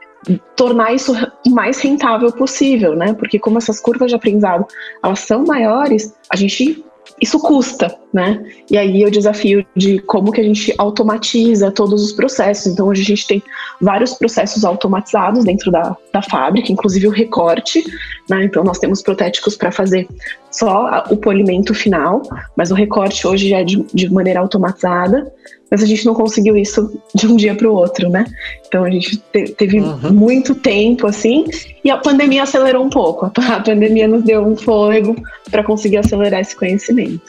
tornar 0.54 0.94
isso 0.94 1.12
o 1.44 1.50
mais 1.50 1.80
rentável 1.80 2.32
possível, 2.32 2.94
né? 2.94 3.12
Porque 3.12 3.38
como 3.38 3.58
essas 3.58 3.80
curvas 3.80 4.08
de 4.08 4.14
aprendizado 4.14 4.64
elas 5.02 5.18
são 5.18 5.44
maiores, 5.44 6.14
a 6.30 6.36
gente 6.36 6.84
isso 7.20 7.38
custa, 7.40 7.98
né? 8.12 8.44
E 8.70 8.78
aí 8.78 9.04
o 9.04 9.10
desafio 9.10 9.66
de 9.76 9.98
como 10.00 10.30
que 10.30 10.40
a 10.40 10.44
gente 10.44 10.72
automatiza 10.78 11.70
todos 11.72 12.02
os 12.02 12.12
processos. 12.12 12.72
Então 12.72 12.86
hoje 12.86 13.02
a 13.02 13.04
gente 13.04 13.26
tem 13.26 13.42
vários 13.80 14.14
processos 14.14 14.64
automatizados 14.64 15.44
dentro 15.44 15.70
da, 15.72 15.96
da 16.12 16.22
fábrica, 16.22 16.70
inclusive 16.70 17.08
o 17.08 17.10
recorte, 17.10 17.84
né? 18.30 18.44
Então 18.44 18.62
nós 18.62 18.78
temos 18.78 19.02
protéticos 19.02 19.56
para 19.56 19.72
fazer 19.72 20.08
só 20.52 21.04
o 21.10 21.16
polimento 21.16 21.74
final, 21.74 22.22
mas 22.56 22.70
o 22.70 22.74
recorte 22.74 23.26
hoje 23.26 23.48
já 23.48 23.58
é 23.58 23.64
de, 23.64 23.84
de 23.92 24.12
maneira 24.12 24.40
automatizada 24.40 25.32
mas 25.72 25.82
a 25.82 25.86
gente 25.86 26.04
não 26.04 26.12
conseguiu 26.12 26.54
isso 26.54 27.00
de 27.14 27.26
um 27.26 27.34
dia 27.34 27.54
para 27.54 27.66
o 27.66 27.72
outro, 27.72 28.10
né? 28.10 28.26
Então 28.66 28.84
a 28.84 28.90
gente 28.90 29.16
te, 29.16 29.54
teve 29.54 29.80
uhum. 29.80 30.12
muito 30.12 30.54
tempo 30.54 31.06
assim, 31.06 31.46
e 31.82 31.90
a 31.90 31.96
pandemia 31.96 32.42
acelerou 32.42 32.84
um 32.84 32.90
pouco. 32.90 33.32
A 33.48 33.58
pandemia 33.58 34.06
nos 34.06 34.22
deu 34.22 34.42
um 34.42 34.54
fôlego 34.54 35.16
para 35.50 35.64
conseguir 35.64 35.96
acelerar 35.96 36.42
esse 36.42 36.54
conhecimento. 36.54 37.22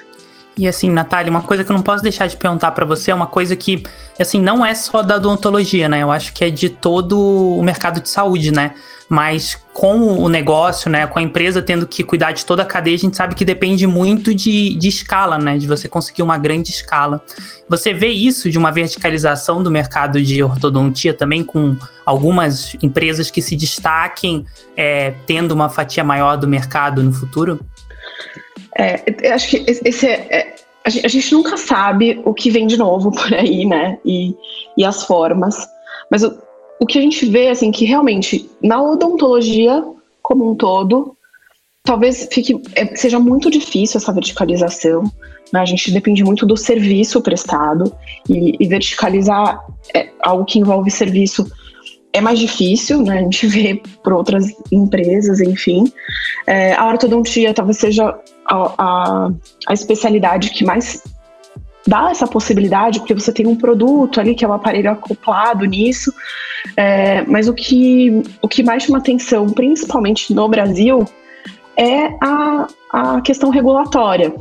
E 0.56 0.68
assim, 0.68 0.90
Natália, 0.90 1.32
uma 1.32 1.42
coisa 1.42 1.64
que 1.64 1.72
eu 1.72 1.76
não 1.76 1.82
posso 1.82 2.04
deixar 2.04 2.28
de 2.28 2.38
perguntar 2.38 2.72
para 2.72 2.86
você 2.86 3.10
é 3.10 3.16
uma 3.16 3.26
coisa 3.26 3.56
que, 3.56 3.84
assim, 4.20 4.40
não 4.40 4.64
é 4.64 4.76
só 4.76 5.02
da 5.02 5.16
odontologia, 5.16 5.90
né? 5.90 6.04
Eu 6.04 6.12
acho 6.12 6.32
que 6.32 6.46
é 6.46 6.50
de 6.52 6.70
todo 6.70 7.20
o 7.58 7.64
mercado 7.64 8.00
de 8.00 8.08
saúde, 8.08 8.52
né? 8.52 8.76
Mas 9.10 9.58
com 9.74 10.20
o 10.20 10.30
negócio, 10.30 10.90
né, 10.90 11.06
com 11.06 11.20
a 11.20 11.22
empresa 11.22 11.62
tendo 11.62 11.86
que 11.86 12.04
cuidar 12.04 12.32
de 12.32 12.46
toda 12.46 12.64
a 12.64 12.66
cadeia, 12.66 12.96
a 12.96 13.00
gente 13.00 13.18
sabe 13.18 13.36
que 13.36 13.44
depende 13.44 13.86
muito 13.86 14.34
de, 14.34 14.76
de 14.76 14.88
escala, 14.88 15.38
né, 15.38 15.58
de 15.58 15.68
você 15.68 15.90
conseguir 15.90 16.24
uma 16.24 16.38
grande 16.38 16.72
escala. 16.72 17.22
Você 17.68 17.94
vê 17.94 18.08
isso 18.08 18.50
de 18.50 18.58
uma 18.58 18.72
verticalização 18.72 19.62
do 19.62 19.70
mercado 19.70 20.22
de 20.22 20.42
ortodontia 20.42 21.14
também, 21.14 21.44
com 21.44 21.76
algumas 22.06 22.76
empresas 22.82 23.30
que 23.30 23.42
se 23.42 23.56
destaquem 23.56 24.46
é, 24.76 25.14
tendo 25.28 25.52
uma 25.52 25.70
fatia 25.70 26.04
maior 26.04 26.38
do 26.38 26.48
mercado 26.48 27.04
no 27.04 27.12
futuro? 27.12 27.60
É, 28.78 29.30
acho 29.32 29.50
que 29.50 29.64
esse 29.68 30.08
é, 30.08 30.28
é 30.30 30.56
a, 30.86 30.90
gente, 30.90 31.06
a 31.06 31.10
gente 31.10 31.34
nunca 31.34 31.58
sabe 31.58 32.22
o 32.26 32.34
que 32.34 32.50
vem 32.50 32.68
de 32.68 32.78
novo 32.78 33.12
por 33.14 33.34
aí, 33.34 33.66
né, 33.66 33.98
e, 34.06 34.36
e 34.78 34.84
as 34.84 35.04
formas. 35.04 35.68
Mas 36.10 36.24
o, 36.24 36.38
o 36.80 36.86
que 36.86 36.98
a 36.98 37.02
gente 37.02 37.26
vê, 37.26 37.50
assim, 37.50 37.72
que 37.72 37.86
realmente 37.86 38.50
na 38.62 38.82
odontologia 38.82 39.84
como 40.22 40.50
um 40.50 40.56
todo, 40.56 41.16
talvez 41.84 42.28
fique, 42.32 42.62
é, 42.76 42.96
seja 42.96 43.20
muito 43.20 43.52
difícil 43.52 43.98
essa 43.98 44.14
verticalização. 44.14 45.04
Né? 45.52 45.60
A 45.60 45.66
gente 45.66 45.92
depende 45.92 46.24
muito 46.24 46.46
do 46.46 46.56
serviço 46.56 47.22
prestado 47.22 47.94
e, 48.28 48.56
e 48.60 48.68
verticalizar 48.68 49.64
é 49.94 50.10
algo 50.22 50.46
que 50.46 50.60
envolve 50.60 50.90
serviço 50.90 51.46
é 52.14 52.22
mais 52.22 52.38
difícil, 52.38 53.02
né? 53.02 53.18
A 53.18 53.22
gente 53.24 53.48
vê 53.48 53.82
por 54.04 54.14
outras 54.14 54.46
empresas, 54.72 55.42
enfim. 55.42 55.92
É, 56.46 56.74
a 56.74 56.88
ortodontia 56.88 57.56
talvez 57.56 57.78
seja 57.78 58.16
a, 58.46 58.74
a, 58.78 59.32
a 59.68 59.74
especialidade 59.74 60.50
que 60.52 60.64
mais 60.66 61.04
dá 61.86 62.10
essa 62.12 62.26
possibilidade, 62.26 63.00
porque 63.00 63.14
você 63.14 63.32
tem 63.32 63.46
um 63.46 63.56
produto 63.56 64.20
ali 64.20 64.36
que 64.36 64.46
é 64.46 64.48
o 64.48 64.52
um 64.52 64.54
aparelho 64.54 64.92
acoplado 64.92 65.66
nisso. 65.66 66.14
É, 66.78 67.24
mas 67.24 67.48
o 67.48 67.54
que, 67.54 68.24
o 68.42 68.48
que 68.48 68.64
mais 68.64 68.84
chama 68.84 68.98
atenção, 68.98 69.50
principalmente 69.50 70.34
no 70.34 70.48
Brasil, 70.48 71.06
é 71.76 72.08
a, 72.22 72.68
a 72.92 73.22
questão 73.22 73.50
regulatória. 73.50 74.34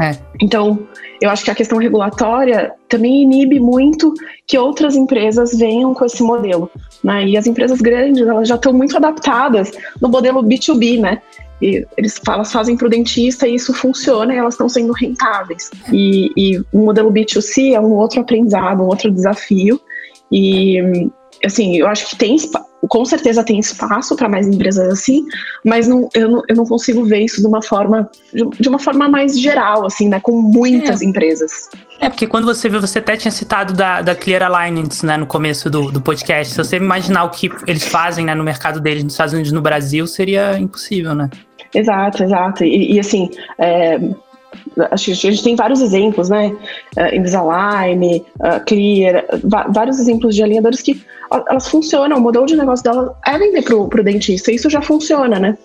É. 0.00 0.16
Então, 0.40 0.88
eu 1.20 1.28
acho 1.28 1.44
que 1.44 1.50
a 1.50 1.54
questão 1.54 1.78
regulatória 1.78 2.72
também 2.88 3.22
inibe 3.22 3.60
muito 3.60 4.14
que 4.46 4.56
outras 4.56 4.96
empresas 4.96 5.56
venham 5.56 5.92
com 5.92 6.04
esse 6.04 6.22
modelo. 6.22 6.70
Né? 7.04 7.26
E 7.26 7.36
as 7.36 7.46
empresas 7.46 7.80
grandes, 7.80 8.26
elas 8.26 8.48
já 8.48 8.54
estão 8.54 8.72
muito 8.72 8.96
adaptadas 8.96 9.70
no 10.00 10.08
modelo 10.08 10.42
B2B, 10.42 10.98
né? 10.98 11.20
E 11.60 11.86
eles 11.98 12.18
elas 12.26 12.50
fazem 12.50 12.74
para 12.74 12.86
o 12.86 12.90
dentista 12.90 13.46
e 13.46 13.54
isso 13.54 13.74
funciona 13.74 14.32
e 14.32 14.38
elas 14.38 14.54
estão 14.54 14.68
sendo 14.68 14.92
rentáveis. 14.92 15.70
E, 15.92 16.30
e 16.34 16.58
o 16.72 16.78
modelo 16.78 17.12
B2C 17.12 17.74
é 17.74 17.80
um 17.80 17.92
outro 17.92 18.20
aprendizado, 18.20 18.82
um 18.82 18.86
outro 18.86 19.10
desafio. 19.10 19.78
E 20.32 21.10
assim, 21.44 21.76
eu 21.76 21.86
acho 21.86 22.08
que 22.08 22.16
tem 22.16 22.36
com 22.88 23.04
certeza 23.04 23.44
tem 23.44 23.58
espaço 23.58 24.16
para 24.16 24.28
mais 24.28 24.48
empresas 24.48 24.88
assim, 24.88 25.24
mas 25.64 25.86
não, 25.86 26.08
eu, 26.14 26.30
não, 26.30 26.42
eu 26.48 26.56
não 26.56 26.64
consigo 26.64 27.04
ver 27.04 27.20
isso 27.24 27.40
de 27.40 27.46
uma 27.46 27.62
forma 27.62 28.10
de, 28.32 28.68
uma 28.68 28.78
forma 28.78 29.08
mais 29.08 29.38
geral, 29.38 29.84
assim, 29.84 30.08
né, 30.08 30.20
com 30.20 30.40
muitas 30.40 31.02
é. 31.02 31.04
empresas. 31.04 31.68
É, 32.00 32.08
porque 32.08 32.26
quando 32.26 32.46
você 32.46 32.68
vê, 32.68 32.78
você 32.78 32.98
até 32.98 33.16
tinha 33.16 33.30
citado 33.30 33.74
da, 33.74 34.00
da 34.00 34.14
Clear 34.14 34.42
Alignments, 34.42 35.02
né, 35.02 35.16
no 35.16 35.26
começo 35.26 35.68
do, 35.68 35.92
do 35.92 36.00
podcast. 36.00 36.54
Se 36.54 36.58
você 36.58 36.76
imaginar 36.76 37.24
o 37.24 37.30
que 37.30 37.50
eles 37.66 37.86
fazem, 37.86 38.24
né, 38.24 38.34
no 38.34 38.42
mercado 38.42 38.80
deles, 38.80 39.04
nos 39.04 39.12
Estados 39.12 39.34
Unidos 39.34 39.52
no 39.52 39.60
Brasil, 39.60 40.06
seria 40.06 40.58
impossível, 40.58 41.14
né? 41.14 41.28
Exato, 41.74 42.22
exato. 42.22 42.64
E, 42.64 42.94
e 42.94 43.00
assim, 43.00 43.28
é, 43.58 43.98
acho 44.90 45.06
que 45.06 45.12
a 45.12 45.30
gente 45.30 45.42
tem 45.42 45.56
vários 45.56 45.80
exemplos, 45.80 46.28
né? 46.28 46.48
Uh, 46.96 47.14
Invisalign, 47.14 48.24
uh, 48.40 48.64
Clear, 48.66 49.24
vários 49.68 49.98
exemplos 49.98 50.34
de 50.34 50.42
alinhadores 50.42 50.82
que 50.82 51.02
elas 51.48 51.68
funcionam, 51.68 52.18
o 52.18 52.20
modelo 52.20 52.46
de 52.46 52.56
negócio 52.56 52.82
dela 52.82 53.16
é 53.26 53.38
vender 53.38 53.62
pro, 53.62 53.88
pro 53.88 54.02
dentista, 54.02 54.50
isso 54.50 54.68
já 54.68 54.82
funciona, 54.82 55.38
né? 55.38 55.56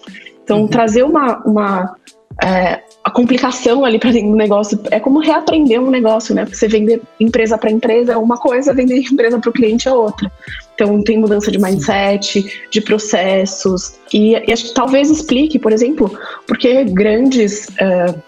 Então, 0.43 0.61
uhum. 0.61 0.67
trazer 0.67 1.03
uma, 1.03 1.41
uma 1.43 1.95
é, 2.43 2.81
a 3.03 3.11
complicação 3.11 3.85
ali 3.85 3.97
para 3.97 4.11
dentro 4.11 4.31
do 4.31 4.35
negócio 4.35 4.79
é 4.91 4.99
como 4.99 5.19
reaprender 5.19 5.79
um 5.81 5.89
negócio, 5.89 6.35
né? 6.35 6.45
Você 6.45 6.67
vender 6.67 7.01
empresa 7.19 7.57
para 7.57 7.71
empresa 7.71 8.13
é 8.13 8.17
uma 8.17 8.37
coisa, 8.37 8.73
vender 8.73 8.97
empresa 9.11 9.39
para 9.39 9.49
o 9.49 9.53
cliente 9.53 9.87
é 9.87 9.93
outra. 9.93 10.31
Então, 10.73 11.01
tem 11.03 11.17
mudança 11.17 11.49
de 11.49 11.57
mindset, 11.57 12.67
de 12.69 12.81
processos. 12.81 13.97
E, 14.13 14.33
e, 14.33 14.51
acho 14.51 14.65
que 14.65 14.73
talvez 14.73 15.09
explique, 15.09 15.57
por 15.57 15.71
exemplo, 15.71 16.11
porque 16.47 16.83
grandes 16.83 17.67
uh, 17.69 18.21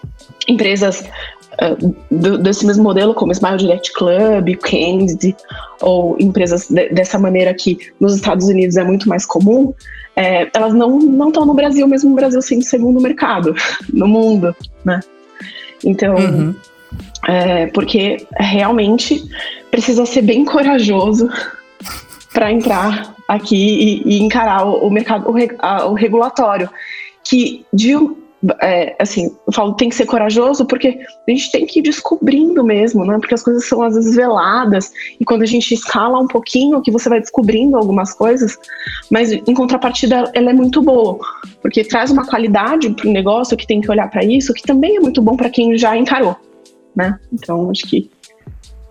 empresas 0.48 1.04
uh, 1.60 1.94
do, 2.10 2.38
desse 2.38 2.66
mesmo 2.66 2.82
modelo, 2.82 3.14
como 3.14 3.32
Smile 3.32 3.58
Direct 3.58 3.92
Club, 3.92 4.56
Candy, 4.56 5.36
ou 5.80 6.16
empresas 6.18 6.68
de, 6.68 6.88
dessa 6.88 7.18
maneira 7.18 7.54
que 7.54 7.78
nos 8.00 8.16
Estados 8.16 8.48
Unidos 8.48 8.76
é 8.76 8.84
muito 8.84 9.08
mais 9.08 9.26
comum, 9.26 9.74
é, 10.16 10.50
elas 10.52 10.74
não 10.74 11.28
estão 11.28 11.46
no 11.46 11.54
Brasil, 11.54 11.86
mesmo 11.86 12.10
o 12.10 12.16
Brasil 12.16 12.42
sendo 12.42 12.64
segundo 12.64 13.00
mercado 13.00 13.54
no 13.92 14.08
mundo, 14.08 14.54
né? 14.84 14.98
Então, 15.84 16.16
uhum. 16.16 16.54
é, 17.28 17.66
porque 17.66 18.26
realmente 18.36 19.22
precisa 19.70 20.04
ser 20.04 20.22
bem 20.22 20.44
corajoso 20.44 21.28
para 22.34 22.50
entrar 22.50 23.14
aqui 23.28 24.02
e, 24.04 24.16
e 24.16 24.22
encarar 24.22 24.66
o, 24.66 24.88
o 24.88 24.90
mercado, 24.90 25.30
o, 25.30 25.34
a, 25.60 25.86
o 25.86 25.94
regulatório 25.94 26.68
que 27.22 27.64
de 27.72 27.94
é, 28.62 28.94
assim, 29.00 29.34
eu 29.46 29.52
falo 29.52 29.74
tem 29.74 29.88
que 29.88 29.96
ser 29.96 30.06
corajoso 30.06 30.64
porque 30.64 31.00
a 31.26 31.30
gente 31.30 31.50
tem 31.50 31.66
que 31.66 31.80
ir 31.80 31.82
descobrindo 31.82 32.62
mesmo, 32.62 33.04
né? 33.04 33.18
Porque 33.18 33.34
as 33.34 33.42
coisas 33.42 33.66
são 33.66 33.82
às 33.82 33.94
vezes 33.94 34.14
veladas 34.14 34.92
e 35.18 35.24
quando 35.24 35.42
a 35.42 35.46
gente 35.46 35.74
escala 35.74 36.20
um 36.20 36.28
pouquinho, 36.28 36.80
que 36.80 36.90
você 36.90 37.08
vai 37.08 37.20
descobrindo 37.20 37.76
algumas 37.76 38.14
coisas, 38.14 38.56
mas 39.10 39.32
em 39.32 39.54
contrapartida 39.54 40.30
ela 40.34 40.50
é 40.50 40.52
muito 40.52 40.80
boa, 40.80 41.18
porque 41.60 41.82
traz 41.82 42.10
uma 42.10 42.26
qualidade 42.26 42.90
para 42.90 43.08
o 43.08 43.12
negócio 43.12 43.56
que 43.56 43.66
tem 43.66 43.80
que 43.80 43.90
olhar 43.90 44.08
para 44.08 44.24
isso, 44.24 44.54
que 44.54 44.62
também 44.62 44.96
é 44.96 45.00
muito 45.00 45.20
bom 45.20 45.36
para 45.36 45.50
quem 45.50 45.76
já 45.76 45.96
encarou, 45.96 46.36
né? 46.94 47.18
Então 47.32 47.70
acho 47.70 47.86
que 47.88 48.08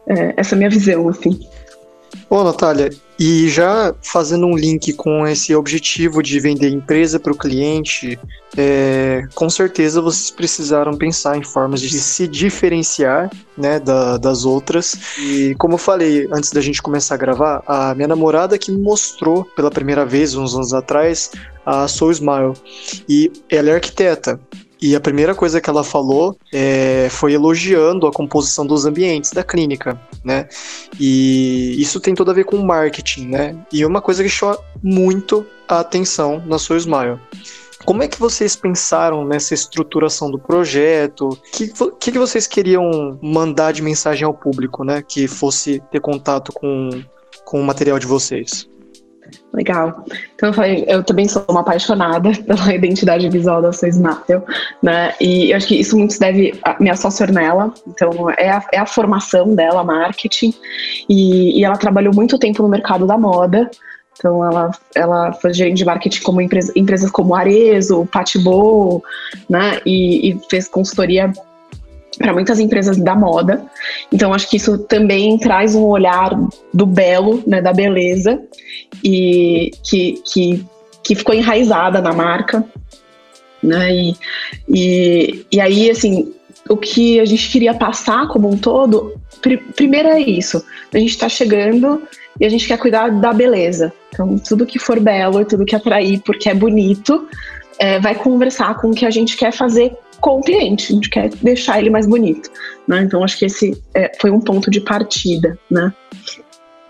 é, 0.08 0.34
essa 0.38 0.54
é 0.54 0.56
a 0.56 0.58
minha 0.58 0.70
visão, 0.70 1.08
assim. 1.08 1.40
Ô, 2.30 2.44
Natália, 2.44 2.90
e 3.20 3.50
já 3.50 3.94
fazendo 4.02 4.46
um 4.46 4.56
link 4.56 4.94
com 4.94 5.26
esse 5.28 5.56
objetivo 5.56 6.22
de 6.22 6.40
vender 6.40 6.70
empresa 6.70 7.20
para 7.20 7.32
o 7.32 7.38
cliente, 7.38 8.20
é, 8.56 9.28
com 9.34 9.50
certeza 9.50 10.02
vocês 10.02 10.30
precisaram 10.30 10.96
pensar 10.96 11.38
em 11.38 11.44
formas 11.44 11.82
de 11.82 12.00
se 12.00 12.28
diferenciar 12.28 13.30
né, 13.58 13.80
da, 13.80 14.18
das 14.18 14.46
outras. 14.46 14.96
E 15.18 15.56
como 15.58 15.74
eu 15.74 15.78
falei 15.80 16.28
antes 16.32 16.52
da 16.52 16.62
gente 16.62 16.82
começar 16.82 17.16
a 17.16 17.18
gravar, 17.18 17.64
a 17.66 17.96
minha 17.96 18.08
namorada 18.08 18.58
que 18.58 18.72
me 18.72 18.82
mostrou 18.82 19.44
pela 19.56 19.72
primeira 19.72 20.06
vez, 20.06 20.36
uns 20.36 20.54
anos 20.54 20.74
atrás, 20.74 21.32
a 21.66 21.88
Soul 21.88 22.12
Smile. 22.12 22.54
E 23.10 23.32
ela 23.50 23.72
é 23.72 23.74
arquiteta. 23.74 24.40
E 24.82 24.96
a 24.96 25.00
primeira 25.00 25.34
coisa 25.34 25.60
que 25.60 25.70
ela 25.70 25.84
falou 25.84 26.38
é, 26.54 27.08
foi 27.10 27.34
elogiando 27.34 28.06
a 28.06 28.12
composição 28.12 28.66
dos 28.66 28.86
ambientes 28.86 29.32
da 29.32 29.44
clínica, 29.44 30.00
né? 30.24 30.48
E 31.00 31.76
isso 31.82 32.00
tem 32.00 32.14
tudo 32.14 32.32
a 32.32 32.34
ver 32.34 32.44
com 32.44 32.58
marketing, 32.58 33.28
né? 33.28 33.56
E 33.74 33.84
uma 33.86 34.02
coisa 34.02 34.24
que 34.24 34.30
chama 34.30 34.58
muito 34.84 35.46
a 35.68 35.80
atenção 35.80 36.44
na 36.46 36.60
sua 36.60 36.78
Smile. 36.78 37.20
Como 37.86 38.04
é 38.04 38.08
que 38.08 38.20
vocês 38.20 38.56
pensaram 38.56 39.26
nessa 39.26 39.54
estruturação 39.54 40.30
do 40.30 40.38
projeto? 40.38 41.30
O 41.30 41.36
que, 41.36 41.72
que, 42.00 42.12
que 42.12 42.20
vocês 42.20 42.46
queriam 42.46 43.18
mandar 43.22 43.72
de 43.72 43.82
mensagem 43.82 44.26
ao 44.26 44.34
público, 44.34 44.84
né? 44.84 45.02
Que 45.02 45.28
fosse 45.28 45.82
ter 45.92 46.02
contato 46.02 46.52
com, 46.52 46.90
com 47.46 47.62
o 47.62 47.64
material 47.64 47.98
de 47.98 48.06
vocês? 48.06 48.68
Legal. 49.54 50.06
Então 50.36 50.50
eu 50.50 50.54
falei, 50.54 50.86
eu 50.88 51.04
também 51.04 51.28
sou 51.28 51.44
uma 51.50 51.62
apaixonada 51.62 52.32
pela 52.46 52.74
identidade 52.74 53.28
visual 53.30 53.62
da 53.62 53.72
sua 53.72 53.90
Snappel, 53.90 54.46
né? 54.82 55.14
E 55.20 55.52
eu 55.52 55.58
acho 55.58 55.68
que 55.68 55.80
isso 55.80 55.98
muito 55.98 56.14
se 56.14 56.20
deve 56.20 56.60
a 56.64 56.76
minha 56.80 56.96
sócia 56.96 57.26
nela. 57.28 57.74
Então 57.88 58.30
é 58.32 58.52
a, 58.52 58.64
é 58.74 58.78
a 58.78 58.86
formação 58.86 59.56
dela, 59.56 59.84
marketing, 59.84 60.54
e, 61.10 61.60
e 61.60 61.64
ela 61.64 61.78
trabalhou 61.78 62.14
muito 62.14 62.38
tempo 62.38 62.62
no 62.62 62.70
mercado 62.70 63.08
da 63.08 63.18
moda. 63.18 63.70
Então 64.18 64.44
ela, 64.44 64.72
ela 64.96 65.34
foi 65.34 65.54
gerente 65.54 65.78
de 65.78 65.86
marketing 65.86 66.22
como 66.22 66.42
empresa, 66.42 66.72
empresas 66.76 67.12
como 67.12 67.36
Arezo, 67.36 68.08
Patibou, 68.12 69.04
né? 69.50 69.80
E, 69.86 70.32
e 70.32 70.40
fez 70.50 70.68
consultoria 70.68 71.32
para 72.18 72.34
muitas 72.34 72.60
empresas 72.60 72.98
da 72.98 73.16
moda. 73.16 73.66
Então 74.12 74.34
acho 74.34 74.50
que 74.50 74.58
isso 74.58 74.78
também 74.78 75.38
traz 75.38 75.76
um 75.76 75.86
olhar 75.86 76.32
do 76.74 76.86
belo, 76.86 77.44
né, 77.46 77.62
da 77.62 77.72
beleza 77.72 78.42
e 79.04 79.72
que, 79.84 80.22
que, 80.26 80.66
que 81.04 81.16
ficou 81.16 81.36
enraizada 81.36 82.02
na 82.02 82.14
marca, 82.14 82.64
né? 83.62 83.94
E, 83.94 84.16
e, 84.70 85.46
e 85.52 85.62
aí 85.62 85.90
assim 85.90 86.34
o 86.70 86.76
que 86.76 87.20
a 87.20 87.26
gente 87.26 87.50
queria 87.50 87.74
passar 87.74 88.28
como 88.28 88.50
um 88.50 88.58
todo, 88.58 89.16
pr 89.42 89.58
primeiro 89.76 90.10
é 90.10 90.20
isso. 90.20 90.64
A 90.94 90.98
gente 90.98 91.12
está 91.12 91.30
chegando 91.30 92.02
e 92.40 92.46
a 92.46 92.50
gente 92.50 92.68
quer 92.68 92.78
cuidar 92.78 93.10
da 93.10 93.32
beleza. 93.32 93.94
Então, 94.10 94.38
tudo 94.38 94.66
que 94.66 94.80
for 94.80 95.00
belo 95.00 95.46
tudo 95.46 95.66
que 95.66 95.76
atrair 95.76 96.22
porque 96.26 96.50
é 96.50 96.54
bonito, 96.54 97.28
é, 97.80 98.00
vai 98.00 98.16
conversar 98.16 98.76
com 98.76 98.90
o 98.90 98.94
que 98.94 99.06
a 99.06 99.10
gente 99.10 99.38
quer 99.38 99.52
fazer 99.52 99.96
com 100.20 100.40
o 100.40 100.42
cliente, 100.42 100.92
a 100.92 100.96
gente 100.96 101.10
quer 101.10 101.30
deixar 101.30 101.80
ele 101.80 101.90
mais 101.90 102.08
bonito, 102.08 102.50
né? 102.88 103.02
Então 103.02 103.24
acho 103.24 103.38
que 103.38 103.46
esse 103.46 103.82
é, 103.94 104.12
foi 104.20 104.32
um 104.32 104.40
ponto 104.40 104.70
de 104.70 104.82
partida, 104.82 105.58
né? 105.70 105.94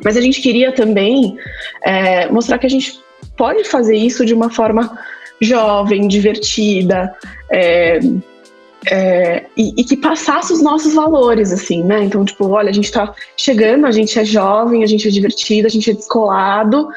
Mas 0.03 0.15
a 0.15 0.21
gente 0.21 0.41
queria 0.41 0.71
também 0.71 1.37
é, 1.83 2.29
mostrar 2.29 2.57
que 2.57 2.67
a 2.67 2.69
gente 2.69 2.99
pode 3.35 3.63
fazer 3.63 3.95
isso 3.95 4.25
de 4.25 4.33
uma 4.33 4.49
forma 4.49 4.97
jovem, 5.41 6.07
divertida, 6.07 7.13
é, 7.51 7.99
é, 8.89 9.45
e, 9.55 9.73
e, 9.81 9.83
que 9.83 9.97
passasse 9.97 10.53
os 10.53 10.61
nossos 10.61 10.93
valores, 10.93 11.51
assim, 11.51 11.83
né? 11.83 12.03
Então, 12.03 12.23
tipo, 12.23 12.47
olha, 12.47 12.69
a 12.69 12.73
gente 12.73 12.91
tá 12.91 13.13
chegando, 13.35 13.85
a 13.85 13.91
gente 13.91 14.17
é 14.17 14.23
jovem, 14.23 14.83
a 14.83 14.87
gente 14.87 15.07
é 15.07 15.11
divertido, 15.11 15.67
a 15.67 15.69
gente 15.69 15.89
é 15.89 15.93
descolado, 15.93 16.87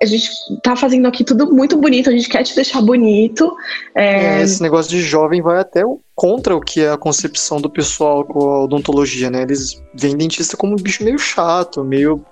a 0.00 0.06
gente 0.06 0.30
tá 0.62 0.76
fazendo 0.76 1.06
aqui 1.06 1.24
tudo 1.24 1.52
muito 1.52 1.76
bonito, 1.76 2.08
a 2.08 2.12
gente 2.12 2.28
quer 2.28 2.42
te 2.42 2.54
deixar 2.54 2.80
bonito. 2.80 3.54
É... 3.94 4.38
É, 4.38 4.42
esse 4.42 4.62
negócio 4.62 4.90
de 4.90 5.00
jovem 5.00 5.42
vai 5.42 5.58
até 5.58 5.82
contra 6.14 6.54
o 6.54 6.60
que 6.60 6.80
é 6.80 6.90
a 6.90 6.96
concepção 6.96 7.60
do 7.60 7.68
pessoal 7.68 8.24
com 8.24 8.40
a 8.40 8.64
odontologia, 8.64 9.30
né? 9.30 9.42
Eles 9.42 9.82
veem 9.94 10.16
dentista 10.16 10.56
como 10.56 10.72
um 10.72 10.76
bicho 10.76 11.02
meio 11.02 11.18
chato, 11.18 11.82
meio 11.82 12.24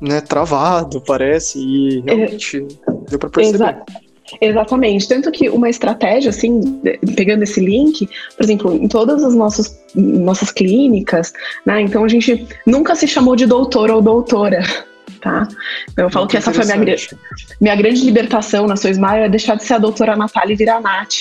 né, 0.00 0.20
travado, 0.20 1.00
parece, 1.00 1.58
e 1.58 2.02
realmente 2.04 2.58
é... 2.58 2.92
deu 3.08 3.18
pra 3.18 3.30
perceber. 3.30 3.56
Exa 3.56 3.82
Exatamente. 4.40 5.08
Tanto 5.08 5.30
que 5.30 5.50
uma 5.50 5.68
estratégia, 5.68 6.30
assim, 6.30 6.80
pegando 7.14 7.42
esse 7.42 7.60
link, 7.60 8.08
por 8.34 8.42
exemplo, 8.42 8.74
em 8.74 8.88
todas 8.88 9.22
as 9.22 9.34
nossas, 9.34 9.78
nossas 9.94 10.50
clínicas, 10.50 11.34
né? 11.66 11.82
Então 11.82 12.02
a 12.02 12.08
gente 12.08 12.46
nunca 12.66 12.94
se 12.94 13.06
chamou 13.06 13.36
de 13.36 13.44
doutor 13.46 13.90
ou 13.90 14.00
doutora 14.00 14.62
tá? 15.22 15.48
Então, 15.90 16.04
eu 16.06 16.10
falo 16.10 16.24
Muito 16.24 16.32
que 16.32 16.36
essa 16.36 16.52
foi 16.52 16.64
minha, 16.64 16.96
minha 17.60 17.76
grande 17.76 18.04
libertação 18.04 18.66
na 18.66 18.76
sua 18.76 18.90
Smile 18.90 19.24
é 19.24 19.28
deixar 19.28 19.56
de 19.56 19.64
ser 19.64 19.74
a 19.74 19.78
doutora 19.78 20.16
Natália 20.16 20.52
e 20.52 20.56
virar 20.56 20.76
a 20.76 20.80
Nath, 20.80 21.14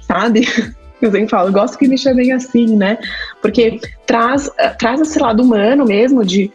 sabe? 0.00 0.46
Eu 1.00 1.12
sempre 1.12 1.28
falo, 1.28 1.46
eu 1.46 1.52
gosto 1.52 1.78
que 1.78 1.86
me 1.86 1.96
chamem 1.96 2.32
assim, 2.32 2.76
né? 2.76 2.98
Porque 3.40 3.80
traz, 4.04 4.50
traz 4.80 5.00
esse 5.00 5.16
lado 5.16 5.44
humano 5.44 5.84
mesmo 5.84 6.24
de 6.24 6.50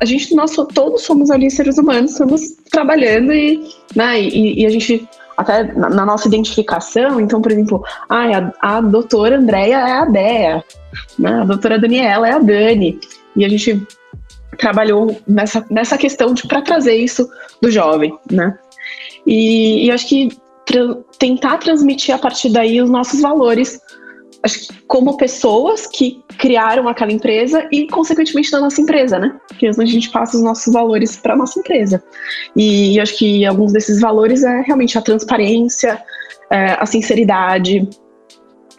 a 0.00 0.04
gente, 0.06 0.34
nós 0.34 0.52
todos 0.72 1.02
somos 1.02 1.30
ali 1.30 1.50
seres 1.50 1.76
humanos, 1.76 2.12
estamos 2.12 2.40
trabalhando 2.70 3.30
e, 3.32 3.62
né, 3.94 4.22
e, 4.22 4.62
e 4.62 4.64
a 4.64 4.70
gente 4.70 5.06
até 5.36 5.64
na, 5.74 5.90
na, 5.90 6.06
nossa 6.06 6.28
identificação, 6.28 7.20
então, 7.20 7.42
por 7.42 7.50
exemplo, 7.50 7.84
ah, 8.08 8.52
a, 8.62 8.76
a 8.76 8.80
doutora 8.80 9.36
Andréia 9.36 9.76
é 9.76 9.92
a 9.92 10.04
Dea, 10.04 10.64
né, 11.18 11.40
a 11.42 11.44
doutora 11.44 11.78
Daniela 11.78 12.28
é 12.28 12.32
a 12.32 12.38
Dani, 12.38 12.98
e 13.36 13.44
a 13.44 13.48
gente 13.48 13.84
trabalhou 14.58 15.16
nessa, 15.26 15.64
nessa 15.70 15.98
questão 15.98 16.34
de 16.34 16.46
para 16.46 16.62
trazer 16.62 16.96
isso 16.96 17.28
do 17.60 17.70
jovem, 17.70 18.16
né? 18.30 18.56
E, 19.26 19.86
e 19.86 19.90
acho 19.90 20.08
que 20.08 20.28
tra 20.66 20.96
tentar 21.18 21.58
transmitir 21.58 22.14
a 22.14 22.18
partir 22.18 22.50
daí 22.50 22.80
os 22.80 22.90
nossos 22.90 23.20
valores, 23.20 23.80
acho 24.42 24.60
que 24.60 24.74
como 24.86 25.16
pessoas 25.16 25.86
que 25.86 26.22
criaram 26.38 26.88
aquela 26.88 27.12
empresa 27.12 27.66
e 27.72 27.86
consequentemente 27.86 28.50
da 28.50 28.60
nossa 28.60 28.80
empresa, 28.80 29.18
né? 29.18 29.38
Porque 29.48 29.66
a 29.66 29.84
gente 29.84 30.10
passa 30.10 30.36
os 30.36 30.42
nossos 30.42 30.72
valores 30.72 31.16
para 31.16 31.36
nossa 31.36 31.58
empresa. 31.58 32.02
E, 32.56 32.94
e 32.94 33.00
acho 33.00 33.16
que 33.16 33.44
alguns 33.46 33.72
desses 33.72 34.00
valores 34.00 34.42
é 34.42 34.60
realmente 34.62 34.98
a 34.98 35.02
transparência, 35.02 36.02
é, 36.50 36.72
a 36.72 36.86
sinceridade, 36.86 37.88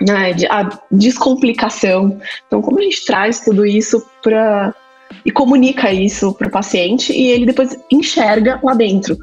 né, 0.01 0.35
a 0.49 0.69
descomplicação. 0.91 2.19
Então, 2.47 2.61
como 2.61 2.79
a 2.79 2.81
gente 2.81 3.05
traz 3.05 3.39
tudo 3.41 3.65
isso 3.65 4.05
para 4.21 4.73
e 5.25 5.31
comunica 5.31 5.91
isso 5.91 6.33
para 6.33 6.47
o 6.47 6.51
paciente 6.51 7.13
e 7.13 7.27
ele 7.27 7.45
depois 7.45 7.77
enxerga 7.91 8.59
lá 8.63 8.73
dentro. 8.73 9.17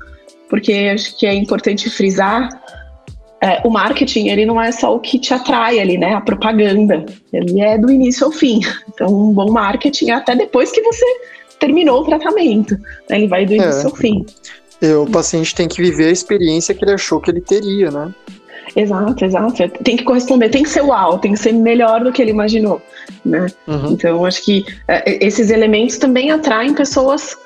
Porque 0.49 0.91
acho 0.93 1.19
que 1.19 1.27
é 1.27 1.35
importante 1.35 1.89
frisar 1.89 2.49
é, 3.43 3.61
o 3.65 3.71
marketing 3.71 4.29
ele 4.29 4.47
não 4.47 4.63
é 4.63 4.71
só 4.71 4.95
o 4.95 5.01
que 5.01 5.19
te 5.19 5.35
atrai 5.35 5.81
ali, 5.81 5.99
né? 5.99 6.15
A 6.15 6.21
propaganda. 6.21 7.05
Ele 7.33 7.61
é 7.61 7.77
do 7.77 7.91
início 7.91 8.25
ao 8.25 8.31
fim. 8.31 8.61
Então, 8.89 9.09
um 9.09 9.33
bom 9.33 9.51
marketing 9.51 10.11
é 10.11 10.15
até 10.15 10.37
depois 10.37 10.71
que 10.71 10.81
você 10.81 11.05
terminou 11.59 12.03
o 12.03 12.05
tratamento. 12.05 12.79
Né? 13.11 13.19
Ele 13.19 13.27
vai 13.27 13.45
do 13.45 13.53
início 13.53 13.83
é. 13.83 13.85
ao 13.87 13.97
fim. 13.97 14.25
E 14.81 14.93
o 14.93 15.07
paciente 15.07 15.57
tem 15.57 15.67
que 15.67 15.83
viver 15.83 16.07
a 16.07 16.13
experiência 16.13 16.73
que 16.73 16.85
ele 16.85 16.93
achou 16.93 17.21
que 17.21 17.33
ele 17.33 17.41
teria, 17.41 17.91
né? 17.91 18.15
Exato, 18.75 19.25
exato. 19.25 19.69
Tem 19.83 19.97
que 19.97 20.05
corresponder, 20.05 20.49
tem 20.49 20.63
que 20.63 20.69
ser 20.69 20.83
uau, 20.83 21.19
tem 21.19 21.33
que 21.33 21.39
ser 21.39 21.53
melhor 21.53 22.03
do 22.03 22.13
que 22.13 22.23
ele 22.23 22.31
imaginou, 22.31 22.81
né? 23.25 23.47
Uhum. 23.67 23.93
Então, 23.93 24.25
acho 24.25 24.43
que 24.45 24.65
é, 24.89 25.25
esses 25.25 25.51
elementos 25.51 25.99
também 25.99 26.31
atraem 26.31 26.75
pessoas 26.75 27.37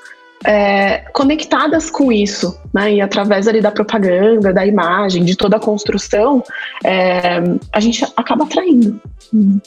é, 0.44 0.98
conectadas 1.12 1.90
com 1.90 2.12
isso, 2.12 2.58
né? 2.72 2.94
E 2.94 3.00
através 3.00 3.48
ali 3.48 3.60
da 3.60 3.70
propaganda, 3.70 4.52
da 4.52 4.66
imagem, 4.66 5.24
de 5.24 5.36
toda 5.36 5.56
a 5.56 5.60
construção, 5.60 6.42
é, 6.84 7.42
a 7.72 7.80
gente 7.80 8.04
acaba 8.16 8.44
atraindo. 8.44 9.00
Uhum. 9.32 9.60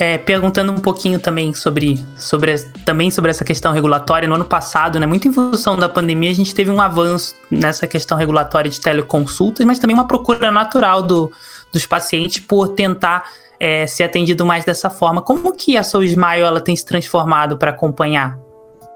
É, 0.00 0.16
perguntando 0.16 0.72
um 0.72 0.78
pouquinho 0.78 1.20
também 1.20 1.52
sobre, 1.52 2.02
sobre, 2.16 2.58
também 2.86 3.10
sobre 3.10 3.30
essa 3.30 3.44
questão 3.44 3.70
regulatória, 3.70 4.26
no 4.26 4.34
ano 4.34 4.46
passado, 4.46 4.98
né, 4.98 5.04
muito 5.04 5.28
em 5.28 5.32
função 5.32 5.76
da 5.76 5.90
pandemia, 5.90 6.30
a 6.30 6.34
gente 6.34 6.54
teve 6.54 6.70
um 6.70 6.80
avanço 6.80 7.34
nessa 7.50 7.86
questão 7.86 8.16
regulatória 8.16 8.70
de 8.70 8.80
teleconsultas, 8.80 9.66
mas 9.66 9.78
também 9.78 9.92
uma 9.92 10.08
procura 10.08 10.50
natural 10.50 11.02
do, 11.02 11.30
dos 11.70 11.84
pacientes 11.84 12.38
por 12.38 12.68
tentar 12.68 13.30
é, 13.60 13.86
ser 13.86 14.04
atendido 14.04 14.46
mais 14.46 14.64
dessa 14.64 14.88
forma. 14.88 15.20
Como 15.20 15.52
que 15.54 15.76
a 15.76 15.82
Soul 15.82 16.04
Smile 16.04 16.44
ela 16.44 16.62
tem 16.62 16.74
se 16.74 16.86
transformado 16.86 17.58
para 17.58 17.70
acompanhar? 17.70 18.38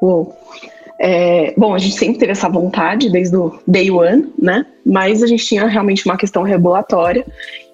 Uou. 0.01 0.35
É, 0.99 1.53
bom, 1.55 1.75
a 1.75 1.79
gente 1.79 1.97
sempre 1.99 2.19
teve 2.19 2.33
essa 2.33 2.49
vontade 2.49 3.11
desde 3.11 3.37
o 3.37 3.59
day 3.67 3.91
one, 3.91 4.33
né? 4.41 4.65
Mas 4.87 5.23
a 5.23 5.27
gente 5.27 5.45
tinha 5.45 5.67
realmente 5.67 6.07
uma 6.07 6.17
questão 6.17 6.43
regulatória 6.43 7.27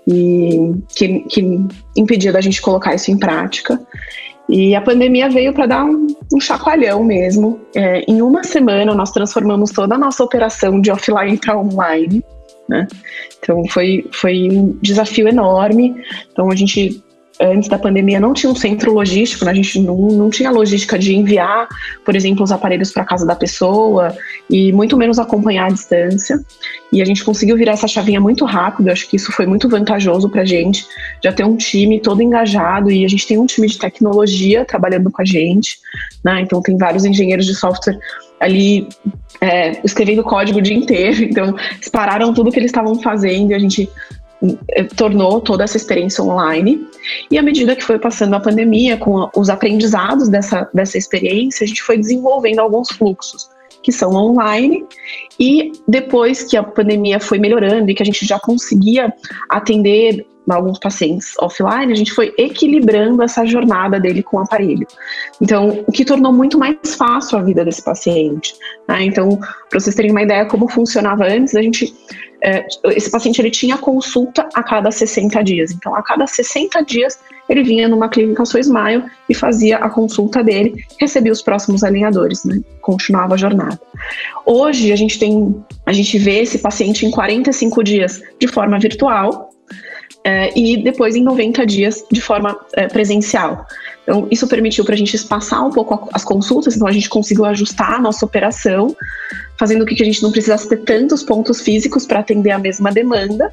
e 0.07 0.75
que, 0.89 1.21
que 1.21 1.61
impedia 1.97 2.33
da 2.33 2.41
gente 2.41 2.61
colocar 2.61 2.95
isso 2.95 3.11
em 3.11 3.19
prática. 3.19 3.81
E 4.49 4.75
a 4.75 4.81
pandemia 4.81 5.29
veio 5.29 5.53
para 5.53 5.67
dar 5.67 5.85
um, 5.85 6.09
um, 6.35 6.41
chacoalhão 6.41 7.05
mesmo. 7.05 7.61
É, 7.75 8.01
em 8.09 8.21
uma 8.21 8.43
semana, 8.43 8.95
nós 8.95 9.13
transformamos 9.13 9.71
toda 9.71 9.95
a 9.95 9.99
nossa 9.99 10.25
operação 10.25 10.81
de 10.81 10.91
offline 10.91 11.39
para 11.39 11.57
online. 11.57 12.25
Né? 12.69 12.89
Então, 13.39 13.65
foi, 13.69 14.09
foi 14.13 14.49
um 14.51 14.77
desafio 14.83 15.29
enorme. 15.29 15.95
Então, 16.33 16.51
a 16.51 16.57
gente 16.57 17.01
antes 17.41 17.69
da 17.69 17.79
pandemia 17.79 18.21
não 18.21 18.35
tinha 18.35 18.53
um 18.53 18.55
centro 18.55 18.93
logístico, 18.93 19.45
né? 19.45 19.53
a 19.53 19.55
gente 19.55 19.81
não, 19.81 19.97
não 19.97 20.29
tinha 20.29 20.51
logística 20.51 20.99
de 20.99 21.17
enviar, 21.17 21.67
por 22.05 22.15
exemplo, 22.15 22.45
os 22.45 22.53
aparelhos 22.53 22.93
para 22.93 23.05
casa 23.05 23.25
da 23.25 23.35
pessoa 23.35 24.15
e 24.49 24.71
muito 24.73 24.97
menos 24.97 25.19
acompanhar 25.19 25.67
a 25.67 25.71
distância. 25.71 26.39
E 26.93 27.01
a 27.01 27.05
gente 27.05 27.25
conseguiu 27.25 27.57
virar 27.57 27.73
essa 27.73 27.89
chavinha 27.89 28.21
muito 28.21 28.45
rápido, 28.45 28.91
acho 28.91 29.09
que 29.09 29.17
isso 29.17 29.33
foi 29.33 29.47
muito 29.47 29.69
vantajoso 29.69 30.29
para 30.29 30.43
a 30.43 30.45
gente, 30.45 30.85
já 31.25 31.33
ter 31.33 31.45
um 31.45 31.57
time 31.57 31.99
todo 32.01 32.23
engajado 32.23 32.91
e 32.91 33.05
a 33.05 33.09
gente 33.09 33.27
tem 33.27 33.39
um 33.39 33.47
time 33.47 33.67
de 33.67 33.79
tecnologia 33.79 34.65
trabalhando 34.65 35.11
com 35.11 35.23
a 35.23 35.25
gente, 35.25 35.79
né? 36.23 36.41
então 36.43 36.61
tem 36.61 36.77
vários 36.77 37.05
engenheiros 37.05 37.47
de 37.47 37.55
software 37.55 37.99
ali 38.39 38.89
é, 39.41 39.81
escrevendo 39.85 40.23
código 40.23 40.59
o 40.59 40.63
dia 40.63 40.77
inteiro, 40.77 41.23
então 41.25 41.57
eles 41.75 41.89
pararam 41.89 42.35
tudo 42.35 42.51
que 42.51 42.59
eles 42.59 42.71
estavam 42.71 43.01
fazendo 43.01 43.53
e 43.53 43.55
a 43.55 43.59
gente 43.59 43.89
tornou 44.97 45.41
toda 45.41 45.65
essa 45.65 45.77
experiência 45.77 46.23
online. 46.23 46.87
E 47.31 47.39
à 47.39 47.43
medida 47.43 47.77
que 47.77 47.85
foi 47.85 47.99
passando 47.99 48.35
a 48.35 48.41
pandemia, 48.41 48.97
com 48.97 49.29
os 49.37 49.51
aprendizados 49.51 50.29
dessa, 50.29 50.69
dessa 50.73 50.97
experiência, 50.97 51.65
a 51.65 51.67
gente 51.67 51.83
foi 51.83 51.99
desenvolvendo 51.99 52.61
alguns 52.61 52.89
fluxos 52.91 53.49
que 53.83 53.93
são 53.93 54.13
online. 54.13 54.85
E 55.39 55.73
depois 55.87 56.43
que 56.43 56.57
a 56.57 56.63
pandemia 56.63 57.19
foi 57.21 57.39
melhorando 57.39 57.91
e 57.91 57.95
que 57.95 58.03
a 58.03 58.07
gente 58.07 58.27
já 58.27 58.39
conseguia 58.39 59.13
atender 59.49 60.27
alguns 60.53 60.79
pacientes 60.79 61.35
offline, 61.39 61.93
a 61.93 61.97
gente 61.97 62.13
foi 62.13 62.35
equilibrando 62.39 63.23
essa 63.23 63.45
jornada 63.45 63.99
dele 63.99 64.23
com 64.23 64.37
o 64.37 64.41
aparelho. 64.41 64.87
Então, 65.41 65.85
o 65.87 65.93
que 65.93 66.05
tornou 66.05 66.33
muito 66.33 66.59
mais 66.59 66.77
fácil 66.97 67.39
a 67.39 67.43
vida 67.43 67.65
desse 67.65 67.83
paciente. 67.83 68.55
Né? 68.89 69.05
Então, 69.05 69.39
para 69.69 69.81
vocês 69.81 69.95
terem 69.95 70.11
uma 70.11 70.23
ideia 70.23 70.47
como 70.47 70.69
funcionava 70.69 71.25
antes, 71.25 71.55
a 71.55 71.63
gente 71.63 71.95
é, 72.43 72.67
esse 72.87 73.11
paciente 73.11 73.41
ele 73.41 73.51
tinha 73.51 73.77
consulta 73.77 74.49
a 74.55 74.63
cada 74.63 74.91
60 74.91 75.43
dias. 75.43 75.73
Então, 75.73 75.95
a 75.95 76.03
cada 76.03 76.27
60 76.27 76.83
dias, 76.83 77.19
ele 77.49 77.63
vinha 77.63 77.89
numa 77.89 78.09
clínica 78.09 78.45
Sou 78.45 78.61
Smile 78.61 79.05
e 79.29 79.35
fazia 79.35 79.77
a 79.79 79.91
consulta 79.91 80.43
dele, 80.43 80.85
recebia 80.99 81.33
os 81.33 81.43
próximos 81.43 81.85
alinhadores, 81.85 82.45
né? 82.45 82.61
Continuava 82.81 83.35
a 83.35 83.37
jornada. 83.37 83.81
Hoje, 84.47 84.93
a 84.93 84.97
gente 84.97 85.19
tem, 85.19 85.63
a 85.85 85.93
gente 85.93 86.19
vê 86.19 86.41
esse 86.41 86.59
paciente 86.59 87.05
em 87.05 87.11
45 87.11 87.85
dias 87.85 88.23
de 88.39 88.49
forma 88.49 88.79
virtual, 88.79 89.51
é, 90.25 90.59
e 90.59 90.83
depois 90.83 91.17
em 91.17 91.23
90 91.23 91.65
dias 91.67 92.05
de 92.11 92.21
forma 92.21 92.59
é, 92.75 92.87
presencial. 92.89 93.67
Então, 94.03 94.27
isso 94.31 94.47
permitiu 94.49 94.85
para 94.85 94.95
a 94.95 94.99
gente 94.99 95.15
espaçar 95.15 95.65
um 95.67 95.71
pouco 95.71 96.09
as 96.13 96.25
consultas, 96.25 96.75
então 96.75 96.87
a 96.87 96.93
gente 96.93 97.09
conseguiu 97.09 97.45
ajustar 97.45 97.95
a 97.95 98.01
nossa 98.01 98.25
operação, 98.25 98.95
fazendo 99.59 99.87
com 99.87 99.95
que 99.95 100.03
a 100.03 100.07
gente 100.07 100.23
não 100.23 100.31
precisasse 100.31 100.69
ter 100.69 100.79
tantos 100.79 101.23
pontos 101.23 101.61
físicos 101.61 102.07
para 102.07 102.21
atender 102.21 102.51
a 102.51 102.59
mesma 102.59 102.91
demanda, 102.91 103.53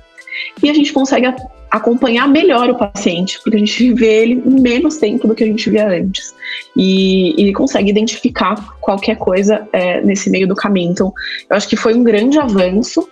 e 0.62 0.70
a 0.70 0.74
gente 0.74 0.94
consegue 0.94 1.28
acompanhar 1.70 2.28
melhor 2.28 2.70
o 2.70 2.76
paciente, 2.76 3.40
porque 3.44 3.58
a 3.58 3.60
gente 3.60 3.92
vê 3.94 4.24
ele 4.24 4.34
em 4.34 4.62
menos 4.62 4.98
tempo 4.98 5.28
do 5.28 5.36
que 5.36 5.44
a 5.44 5.48
gente 5.48 5.70
via 5.70 5.88
antes. 5.88 6.34
E, 6.76 7.50
e 7.50 7.54
consegue 7.54 7.90
identificar 7.90 8.56
qualquer 8.80 9.18
coisa 9.18 9.68
é, 9.72 10.02
nesse 10.02 10.30
meio 10.30 10.48
do 10.48 10.56
caminho. 10.56 10.92
Então, 10.92 11.14
eu 11.50 11.56
acho 11.56 11.68
que 11.68 11.76
foi 11.76 11.94
um 11.94 12.04
grande 12.04 12.40
avanço. 12.40 13.08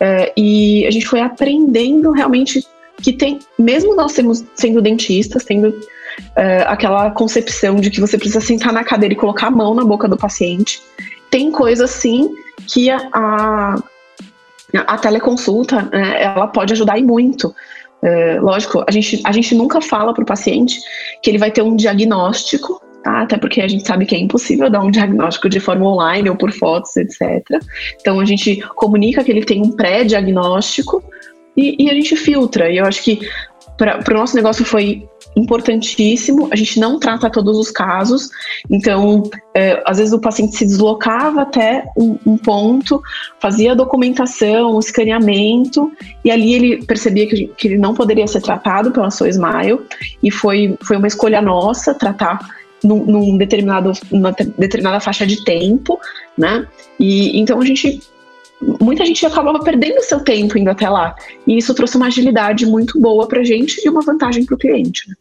É, 0.00 0.32
e 0.36 0.86
a 0.86 0.90
gente 0.90 1.06
foi 1.06 1.20
aprendendo 1.20 2.10
realmente 2.10 2.64
que 3.02 3.12
tem, 3.12 3.38
mesmo 3.58 3.94
nós 3.94 4.12
temos, 4.12 4.44
sendo 4.54 4.82
dentistas, 4.82 5.44
tendo 5.44 5.68
uh, 5.68 6.66
aquela 6.66 7.10
concepção 7.10 7.76
de 7.76 7.90
que 7.90 8.00
você 8.00 8.18
precisa 8.18 8.40
sentar 8.40 8.72
na 8.72 8.84
cadeira 8.84 9.14
e 9.14 9.16
colocar 9.16 9.48
a 9.48 9.50
mão 9.50 9.74
na 9.74 9.84
boca 9.84 10.08
do 10.08 10.16
paciente, 10.16 10.82
tem 11.30 11.50
coisas 11.50 11.90
sim 11.90 12.34
que 12.66 12.90
a, 12.90 12.98
a, 13.12 13.76
a 14.74 14.98
teleconsulta 14.98 15.82
né, 15.82 16.22
ela 16.22 16.48
pode 16.48 16.72
ajudar 16.72 16.98
e 16.98 17.02
muito. 17.02 17.54
Uh, 18.02 18.40
lógico, 18.40 18.84
a 18.86 18.90
gente, 18.90 19.20
a 19.24 19.32
gente 19.32 19.54
nunca 19.54 19.80
fala 19.80 20.12
para 20.12 20.22
o 20.22 20.26
paciente 20.26 20.80
que 21.22 21.30
ele 21.30 21.38
vai 21.38 21.50
ter 21.50 21.62
um 21.62 21.74
diagnóstico, 21.74 22.80
tá? 23.02 23.22
até 23.22 23.36
porque 23.36 23.60
a 23.60 23.68
gente 23.68 23.86
sabe 23.86 24.06
que 24.06 24.14
é 24.14 24.18
impossível 24.18 24.70
dar 24.70 24.80
um 24.80 24.90
diagnóstico 24.90 25.48
de 25.48 25.60
forma 25.60 25.86
online 25.86 26.30
ou 26.30 26.36
por 26.36 26.52
fotos, 26.52 26.96
etc. 26.96 27.44
Então 28.00 28.20
a 28.20 28.24
gente 28.24 28.56
comunica 28.76 29.22
que 29.24 29.30
ele 29.30 29.44
tem 29.44 29.62
um 29.62 29.72
pré-diagnóstico 29.72 31.02
e, 31.58 31.74
e 31.84 31.90
a 31.90 31.94
gente 31.94 32.14
filtra. 32.16 32.70
E 32.70 32.78
eu 32.78 32.86
acho 32.86 33.02
que 33.02 33.20
para 33.76 34.14
o 34.14 34.18
nosso 34.18 34.34
negócio 34.36 34.64
foi 34.64 35.06
importantíssimo. 35.36 36.48
A 36.50 36.56
gente 36.56 36.80
não 36.80 36.98
trata 36.98 37.30
todos 37.30 37.56
os 37.58 37.70
casos, 37.70 38.30
então 38.68 39.22
é, 39.54 39.80
às 39.84 39.98
vezes 39.98 40.12
o 40.12 40.20
paciente 40.20 40.56
se 40.56 40.66
deslocava 40.66 41.42
até 41.42 41.84
um, 41.96 42.18
um, 42.26 42.36
ponto, 42.36 43.00
fazia 43.40 43.72
a 43.72 43.74
documentação, 43.74 44.74
o 44.74 44.80
escaneamento, 44.80 45.92
e 46.24 46.30
ali 46.30 46.54
ele 46.54 46.84
percebia 46.84 47.28
que, 47.28 47.48
que 47.56 47.68
ele 47.68 47.78
não 47.78 47.94
poderia 47.94 48.26
ser 48.26 48.40
tratado 48.40 48.90
pela 48.90 49.10
sua 49.10 49.28
Smile, 49.28 49.80
e 50.22 50.30
foi, 50.30 50.76
foi 50.82 50.96
uma 50.96 51.06
escolha 51.06 51.40
nossa 51.40 51.94
tratar 51.94 52.40
num, 52.82 53.04
num 53.04 53.38
determinado, 53.38 53.92
numa 54.10 54.32
determinada 54.32 54.98
faixa 54.98 55.26
de 55.26 55.44
tempo, 55.44 56.00
né? 56.36 56.66
E 56.98 57.38
então 57.38 57.60
a 57.60 57.64
gente 57.64 58.00
muita 58.80 59.04
gente 59.04 59.24
acabava 59.24 59.60
perdendo 59.60 60.02
seu 60.02 60.20
tempo 60.20 60.58
indo 60.58 60.70
até 60.70 60.88
lá. 60.88 61.14
E 61.46 61.56
isso 61.56 61.74
trouxe 61.74 61.96
uma 61.96 62.06
agilidade 62.06 62.66
muito 62.66 63.00
boa 63.00 63.26
para 63.26 63.40
a 63.40 63.44
gente 63.44 63.80
e 63.84 63.88
uma 63.88 64.02
vantagem 64.02 64.44
para 64.44 64.54
o 64.54 64.58
cliente. 64.58 65.08
Né? 65.08 65.14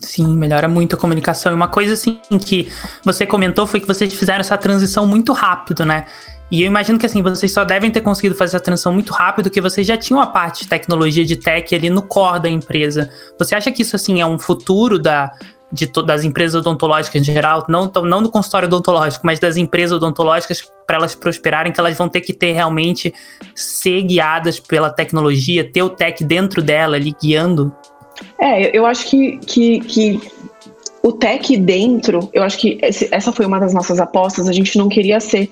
Sim, 0.00 0.36
melhora 0.36 0.68
muito 0.68 0.94
a 0.94 0.98
comunicação. 0.98 1.52
E 1.52 1.54
uma 1.54 1.68
coisa 1.68 1.94
assim 1.94 2.20
que 2.44 2.68
você 3.04 3.26
comentou 3.26 3.66
foi 3.66 3.80
que 3.80 3.86
vocês 3.86 4.12
fizeram 4.14 4.40
essa 4.40 4.56
transição 4.56 5.06
muito 5.06 5.32
rápido, 5.32 5.84
né? 5.84 6.06
E 6.50 6.62
eu 6.62 6.66
imagino 6.66 6.98
que 6.98 7.04
assim, 7.04 7.20
vocês 7.20 7.52
só 7.52 7.62
devem 7.62 7.90
ter 7.90 8.00
conseguido 8.00 8.34
fazer 8.34 8.56
essa 8.56 8.64
transição 8.64 8.92
muito 8.92 9.12
rápido, 9.12 9.44
porque 9.46 9.60
vocês 9.60 9.86
já 9.86 9.98
tinham 9.98 10.20
a 10.20 10.26
parte 10.26 10.62
de 10.62 10.68
tecnologia 10.68 11.24
de 11.24 11.36
tech 11.36 11.74
ali 11.74 11.90
no 11.90 12.00
core 12.00 12.40
da 12.40 12.48
empresa. 12.48 13.10
Você 13.38 13.54
acha 13.54 13.70
que 13.70 13.82
isso 13.82 13.96
assim 13.96 14.20
é 14.20 14.26
um 14.26 14.38
futuro 14.38 14.98
da, 14.98 15.30
de 15.72 15.86
das 16.04 16.24
empresas 16.24 16.54
odontológicas 16.60 17.20
em 17.20 17.24
geral, 17.24 17.64
não, 17.68 17.90
não 18.04 18.22
do 18.22 18.30
consultório 18.30 18.66
odontológico, 18.66 19.26
mas 19.26 19.38
das 19.38 19.56
empresas 19.56 19.96
odontológicas, 19.96 20.62
para 20.86 20.96
elas 20.96 21.14
prosperarem, 21.14 21.72
que 21.72 21.78
elas 21.78 21.96
vão 21.96 22.08
ter 22.08 22.22
que 22.22 22.32
ter 22.32 22.52
realmente 22.52 23.12
ser 23.54 24.02
guiadas 24.02 24.58
pela 24.58 24.90
tecnologia, 24.90 25.70
ter 25.70 25.82
o 25.82 25.90
tech 25.90 26.24
dentro 26.24 26.62
dela 26.62 26.96
ali 26.96 27.14
guiando? 27.20 27.72
É, 28.40 28.76
eu 28.76 28.86
acho 28.86 29.08
que, 29.08 29.38
que, 29.38 29.80
que 29.80 30.20
o 31.02 31.12
tech 31.12 31.56
dentro, 31.58 32.28
eu 32.32 32.42
acho 32.42 32.58
que 32.58 32.78
esse, 32.82 33.08
essa 33.12 33.30
foi 33.30 33.46
uma 33.46 33.60
das 33.60 33.74
nossas 33.74 34.00
apostas, 34.00 34.48
a 34.48 34.52
gente 34.52 34.76
não 34.78 34.88
queria 34.88 35.20
ser 35.20 35.50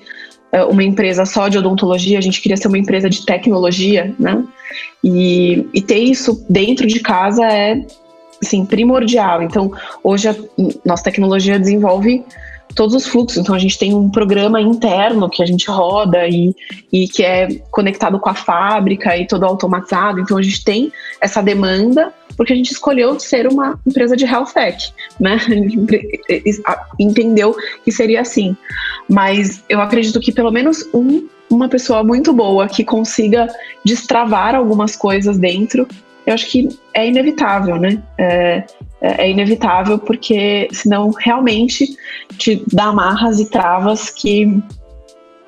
uh, 0.53 0.69
uma 0.69 0.83
empresa 0.83 1.25
só 1.25 1.47
de 1.47 1.57
odontologia, 1.57 2.17
a 2.17 2.21
gente 2.21 2.41
queria 2.41 2.57
ser 2.57 2.67
uma 2.67 2.77
empresa 2.77 3.09
de 3.09 3.25
tecnologia, 3.25 4.13
né? 4.19 4.43
E, 5.03 5.67
e 5.73 5.81
ter 5.81 5.99
isso 5.99 6.43
dentro 6.49 6.87
de 6.87 6.99
casa 6.99 7.45
é 7.45 7.85
assim, 8.41 8.65
primordial. 8.65 9.41
Então, 9.41 9.71
hoje 10.03 10.29
a 10.29 10.35
nossa 10.85 11.03
tecnologia 11.03 11.59
desenvolve 11.59 12.23
todos 12.75 12.95
os 12.95 13.07
fluxos. 13.07 13.37
Então, 13.37 13.55
a 13.55 13.59
gente 13.59 13.77
tem 13.77 13.93
um 13.93 14.09
programa 14.09 14.61
interno 14.61 15.29
que 15.29 15.41
a 15.41 15.45
gente 15.45 15.69
roda 15.69 16.27
e, 16.27 16.55
e 16.91 17.07
que 17.07 17.23
é 17.23 17.47
conectado 17.71 18.19
com 18.19 18.29
a 18.29 18.35
fábrica 18.35 19.17
e 19.17 19.25
todo 19.25 19.45
automatizado. 19.45 20.19
Então, 20.19 20.37
a 20.37 20.41
gente 20.41 20.63
tem 20.63 20.91
essa 21.21 21.41
demanda 21.41 22.13
porque 22.37 22.53
a 22.53 22.55
gente 22.55 22.71
escolheu 22.71 23.19
ser 23.19 23.47
uma 23.47 23.79
empresa 23.85 24.15
de 24.15 24.23
health 24.23 24.53
tech, 24.53 24.93
né? 25.19 25.39
Entendeu 26.99 27.55
que 27.83 27.91
seria 27.91 28.21
assim. 28.21 28.55
Mas 29.09 29.63
eu 29.67 29.81
acredito 29.81 30.19
que 30.19 30.31
pelo 30.31 30.51
menos 30.51 30.87
um, 30.93 31.27
uma 31.49 31.67
pessoa 31.67 32.03
muito 32.03 32.31
boa 32.31 32.67
que 32.67 32.83
consiga 32.83 33.47
destravar 33.83 34.53
algumas 34.53 34.95
coisas 34.95 35.37
dentro 35.37 35.87
eu 36.27 36.33
acho 36.33 36.51
que 36.51 36.67
é 36.93 37.07
inevitável, 37.07 37.77
né? 37.77 38.03
É, 38.17 38.63
é, 39.01 39.25
é 39.25 39.29
inevitável 39.29 39.97
porque 39.97 40.67
senão 40.73 41.09
realmente 41.11 41.97
te 42.37 42.61
dá 42.71 42.85
amarras 42.85 43.39
e 43.39 43.49
travas 43.49 44.09
que 44.09 44.61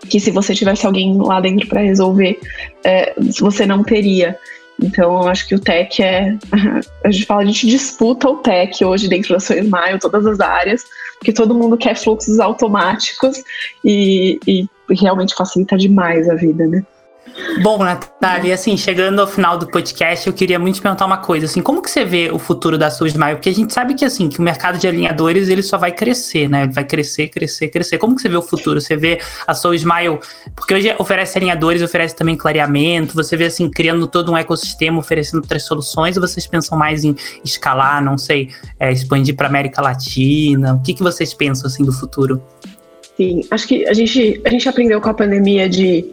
que 0.07 0.17
se 0.17 0.31
você 0.31 0.55
tivesse 0.55 0.87
alguém 0.87 1.17
lá 1.17 1.41
dentro 1.41 1.67
para 1.67 1.81
resolver, 1.81 2.39
é, 2.85 3.13
você 3.37 3.65
não 3.65 3.83
teria. 3.83 4.39
Então, 4.81 5.21
eu 5.21 5.27
acho 5.27 5.45
que 5.45 5.53
o 5.53 5.59
tech 5.59 6.01
é. 6.01 6.37
A 7.03 7.11
gente 7.11 7.25
fala, 7.25 7.41
a 7.41 7.45
gente 7.45 7.67
disputa 7.67 8.29
o 8.29 8.37
tech 8.37 8.83
hoje 8.83 9.09
dentro 9.09 9.33
da 9.33 9.41
sua 9.41 9.57
Smile, 9.57 9.99
todas 9.99 10.25
as 10.25 10.39
áreas, 10.39 10.85
porque 11.17 11.33
todo 11.33 11.53
mundo 11.53 11.77
quer 11.77 11.97
fluxos 11.97 12.39
automáticos 12.39 13.43
e, 13.83 14.39
e 14.47 14.67
realmente 14.89 15.35
facilita 15.35 15.77
demais 15.77 16.29
a 16.29 16.35
vida, 16.35 16.65
né? 16.65 16.83
Bom, 17.61 17.83
Natália, 17.83 18.53
assim, 18.53 18.77
chegando 18.77 19.19
ao 19.19 19.27
final 19.27 19.57
do 19.57 19.67
podcast, 19.67 20.25
eu 20.25 20.33
queria 20.33 20.57
muito 20.57 20.75
te 20.75 20.81
perguntar 20.81 21.05
uma 21.05 21.17
coisa, 21.17 21.45
assim, 21.45 21.61
como 21.61 21.81
que 21.81 21.91
você 21.91 22.05
vê 22.05 22.31
o 22.31 22.39
futuro 22.39 22.77
da 22.77 22.89
Soul 22.89 23.07
Smile? 23.07 23.35
Porque 23.35 23.49
a 23.49 23.53
gente 23.53 23.73
sabe 23.73 23.95
que, 23.95 24.05
assim, 24.05 24.29
que 24.29 24.39
o 24.39 24.41
mercado 24.41 24.77
de 24.77 24.87
alinhadores, 24.87 25.49
ele 25.49 25.61
só 25.61 25.77
vai 25.77 25.91
crescer, 25.91 26.49
né? 26.49 26.63
Ele 26.63 26.71
vai 26.71 26.85
crescer, 26.85 27.27
crescer, 27.27 27.67
crescer. 27.67 27.97
Como 27.97 28.15
que 28.15 28.21
você 28.21 28.29
vê 28.29 28.37
o 28.37 28.41
futuro? 28.41 28.79
Você 28.79 28.95
vê 28.95 29.19
a 29.45 29.53
Soul 29.53 29.73
Smile, 29.73 30.19
porque 30.55 30.73
hoje 30.73 30.95
oferece 30.97 31.37
alinhadores, 31.37 31.81
oferece 31.81 32.15
também 32.15 32.37
clareamento, 32.37 33.13
você 33.13 33.35
vê, 33.35 33.45
assim, 33.45 33.69
criando 33.69 34.07
todo 34.07 34.31
um 34.31 34.37
ecossistema, 34.37 34.99
oferecendo 34.99 35.41
outras 35.41 35.63
soluções, 35.63 36.15
ou 36.15 36.25
vocês 36.25 36.47
pensam 36.47 36.77
mais 36.77 37.03
em 37.03 37.15
escalar, 37.43 38.01
não 38.03 38.17
sei, 38.17 38.49
é, 38.79 38.91
expandir 38.91 39.35
para 39.35 39.47
América 39.47 39.81
Latina? 39.81 40.75
O 40.75 40.81
que, 40.81 40.93
que 40.93 41.03
vocês 41.03 41.33
pensam, 41.33 41.67
assim, 41.67 41.83
do 41.83 41.91
futuro? 41.91 42.41
Sim, 43.19 43.41
acho 43.51 43.67
que 43.67 43.85
a 43.85 43.93
gente, 43.93 44.39
a 44.45 44.49
gente 44.49 44.69
aprendeu 44.69 45.01
com 45.01 45.09
a 45.09 45.13
pandemia 45.13 45.67
de 45.67 46.05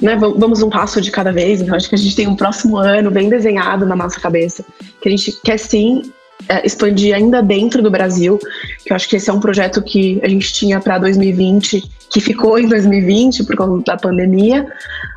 né, 0.00 0.16
vamos 0.16 0.62
um 0.62 0.70
passo 0.70 1.00
de 1.00 1.10
cada 1.10 1.32
vez. 1.32 1.60
Então, 1.60 1.74
acho 1.74 1.88
que 1.88 1.94
a 1.94 1.98
gente 1.98 2.14
tem 2.14 2.26
um 2.26 2.36
próximo 2.36 2.76
ano 2.76 3.10
bem 3.10 3.28
desenhado 3.28 3.86
na 3.86 3.96
nossa 3.96 4.20
cabeça, 4.20 4.64
que 5.00 5.08
a 5.08 5.10
gente 5.10 5.32
quer 5.42 5.58
sim 5.58 6.02
é, 6.48 6.66
expandir 6.66 7.14
ainda 7.14 7.42
dentro 7.42 7.82
do 7.82 7.90
Brasil, 7.90 8.38
que 8.84 8.92
eu 8.92 8.96
acho 8.96 9.08
que 9.08 9.16
esse 9.16 9.30
é 9.30 9.32
um 9.32 9.40
projeto 9.40 9.82
que 9.82 10.20
a 10.22 10.28
gente 10.28 10.52
tinha 10.52 10.78
para 10.80 10.98
2020, 10.98 11.82
que 12.10 12.20
ficou 12.20 12.58
em 12.58 12.68
2020 12.68 13.44
por 13.44 13.56
conta 13.56 13.92
da 13.92 13.96
pandemia. 13.96 14.66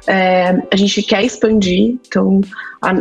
É, 0.07 0.57
a 0.71 0.75
gente 0.75 1.03
quer 1.03 1.23
expandir, 1.23 1.97
então 2.07 2.41
a, 2.81 2.93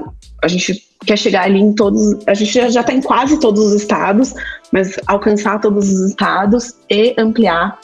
a 0.43 0.49
gente 0.49 0.85
quer 1.07 1.17
chegar 1.17 1.45
ali 1.45 1.61
em 1.61 1.73
todos, 1.73 2.19
a 2.27 2.35
gente 2.35 2.53
já 2.71 2.81
está 2.81 2.93
em 2.93 3.01
quase 3.01 3.39
todos 3.39 3.67
os 3.67 3.81
estados, 3.81 4.35
mas 4.73 4.99
alcançar 5.07 5.61
todos 5.61 5.89
os 5.89 6.11
estados 6.11 6.75
e 6.91 7.15
ampliar 7.17 7.79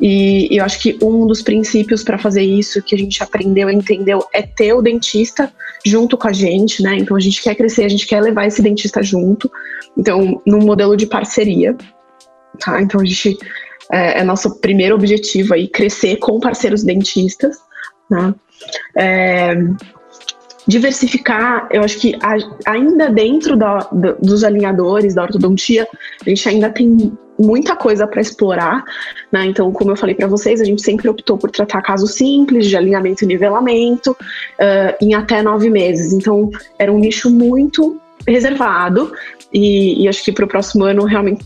e 0.00 0.48
eu 0.50 0.64
acho 0.64 0.80
que 0.80 0.98
um 1.02 1.26
dos 1.26 1.42
princípios 1.42 2.02
para 2.02 2.18
fazer 2.18 2.42
isso 2.42 2.82
que 2.82 2.94
a 2.94 2.98
gente 2.98 3.22
aprendeu 3.22 3.70
entendeu 3.70 4.24
é 4.32 4.42
ter 4.42 4.72
o 4.72 4.82
dentista 4.82 5.52
junto 5.84 6.16
com 6.16 6.28
a 6.28 6.32
gente, 6.32 6.82
né? 6.82 6.96
Então 6.96 7.16
a 7.16 7.20
gente 7.20 7.42
quer 7.42 7.54
crescer, 7.54 7.84
a 7.84 7.88
gente 7.88 8.06
quer 8.06 8.20
levar 8.20 8.46
esse 8.46 8.60
dentista 8.60 9.02
junto. 9.02 9.50
Então, 9.96 10.42
num 10.46 10.60
modelo 10.60 10.96
de 10.96 11.06
parceria, 11.06 11.76
tá? 12.58 12.80
Então 12.82 13.00
a 13.00 13.04
gente 13.04 13.38
é, 13.90 14.20
é 14.20 14.24
nosso 14.24 14.60
primeiro 14.60 14.94
objetivo 14.94 15.54
aí 15.54 15.68
crescer 15.68 16.16
com 16.16 16.40
parceiros 16.40 16.82
dentistas, 16.82 17.56
né? 18.10 18.34
É, 18.96 19.54
diversificar, 20.66 21.68
eu 21.70 21.82
acho 21.82 21.98
que 21.98 22.16
a, 22.22 22.36
ainda 22.70 23.08
dentro 23.08 23.56
da, 23.56 23.78
da, 23.92 24.12
dos 24.12 24.42
alinhadores 24.42 25.14
da 25.14 25.22
ortodontia, 25.22 25.86
a 26.24 26.28
gente 26.28 26.48
ainda 26.48 26.70
tem 26.70 27.12
muita 27.38 27.76
coisa 27.76 28.06
para 28.06 28.20
explorar, 28.20 28.82
né? 29.30 29.46
Então, 29.46 29.70
como 29.70 29.90
eu 29.90 29.96
falei 29.96 30.14
para 30.14 30.26
vocês, 30.26 30.60
a 30.60 30.64
gente 30.64 30.82
sempre 30.82 31.08
optou 31.08 31.36
por 31.36 31.50
tratar 31.50 31.82
casos 31.82 32.14
simples 32.14 32.66
de 32.66 32.76
alinhamento 32.76 33.24
e 33.24 33.26
nivelamento 33.26 34.12
uh, 34.12 34.96
em 35.00 35.14
até 35.14 35.42
nove 35.42 35.68
meses. 35.68 36.12
Então, 36.12 36.50
era 36.78 36.90
um 36.90 36.98
nicho 36.98 37.30
muito 37.30 38.00
reservado 38.26 39.12
e, 39.52 40.02
e 40.02 40.08
acho 40.08 40.24
que 40.24 40.32
para 40.32 40.44
o 40.44 40.48
próximo 40.48 40.84
ano 40.84 41.04
realmente 41.04 41.44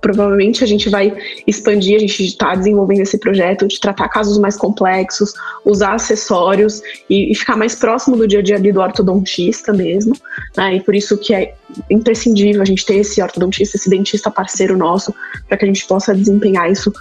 provavelmente 0.00 0.64
a 0.64 0.66
gente 0.66 0.88
vai 0.88 1.14
expandir, 1.46 1.96
a 1.96 1.98
gente 2.00 2.24
está 2.24 2.54
desenvolvendo 2.54 3.00
esse 3.00 3.18
projeto 3.18 3.68
de 3.68 3.78
tratar 3.78 4.08
casos 4.08 4.38
mais 4.38 4.56
complexos, 4.56 5.32
usar 5.64 5.94
acessórios 5.94 6.82
e, 7.08 7.30
e, 7.30 7.34
ficar 7.34 7.56
mais 7.56 7.74
próximo 7.74 8.16
do 8.16 8.26
dia 8.26 8.40
a 8.40 8.42
dia 8.42 8.72
do 8.72 8.80
ortodontista 8.80 9.72
mesmo, 9.72 10.16
né? 10.56 10.76
E 10.76 10.80
por 10.80 10.94
isso 10.94 11.18
que 11.18 11.34
é 11.34 11.54
imprescindível 11.90 12.62
a 12.62 12.64
gente 12.64 12.84
ter 12.84 12.96
esse 12.96 13.22
ortodontista, 13.22 13.76
esse 13.76 13.90
dentista 13.90 14.30
parceiro 14.30 14.76
nosso, 14.76 15.14
para 15.48 15.58
que 15.58 15.64
a 15.64 15.68
gente 15.68 15.86
possa 15.86 16.14
desempenhar 16.14 16.70
isso 16.70 16.92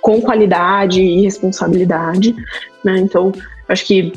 com 0.00 0.20
qualidade 0.20 1.00
e 1.02 1.22
responsabilidade, 1.22 2.34
né? 2.82 2.98
Então, 2.98 3.32
acho 3.68 3.84
que 3.84 4.12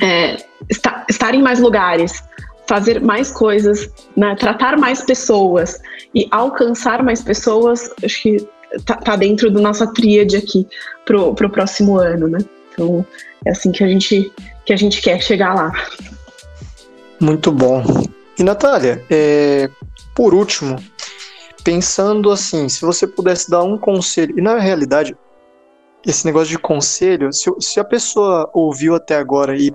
é, 0.00 0.36
estar, 0.68 1.04
estar 1.08 1.34
em 1.34 1.42
mais 1.42 1.60
lugares, 1.60 2.22
fazer 2.66 3.00
mais 3.00 3.30
coisas, 3.30 3.90
né, 4.16 4.34
tratar 4.36 4.78
mais 4.78 5.02
pessoas 5.02 5.80
e 6.14 6.26
alcançar 6.30 7.02
mais 7.02 7.22
pessoas, 7.22 7.90
acho 8.02 8.22
que 8.22 8.48
tá, 8.84 8.96
tá 8.96 9.16
dentro 9.16 9.50
da 9.50 9.60
nossa 9.60 9.86
tríade 9.92 10.36
aqui 10.36 10.66
pro, 11.04 11.34
pro 11.34 11.50
próximo 11.50 11.98
ano, 11.98 12.28
né? 12.28 12.38
Então 12.72 13.06
é 13.44 13.50
assim 13.50 13.70
que 13.70 13.84
a 13.84 13.88
gente 13.88 14.32
que 14.64 14.72
a 14.72 14.76
gente 14.76 15.02
quer 15.02 15.20
chegar 15.20 15.54
lá. 15.54 15.72
Muito 17.20 17.52
bom. 17.52 17.82
E 18.38 18.42
Natália, 18.42 19.04
é, 19.10 19.68
por 20.14 20.34
último, 20.34 20.82
pensando 21.62 22.30
assim, 22.30 22.68
se 22.68 22.80
você 22.80 23.06
pudesse 23.06 23.50
dar 23.50 23.62
um 23.62 23.78
conselho, 23.78 24.38
e 24.38 24.42
na 24.42 24.58
realidade, 24.58 25.14
esse 26.04 26.24
negócio 26.26 26.48
de 26.48 26.58
conselho, 26.58 27.32
se, 27.32 27.50
se 27.60 27.78
a 27.78 27.84
pessoa 27.84 28.50
ouviu 28.52 28.94
até 28.94 29.16
agora 29.16 29.56
e 29.56 29.72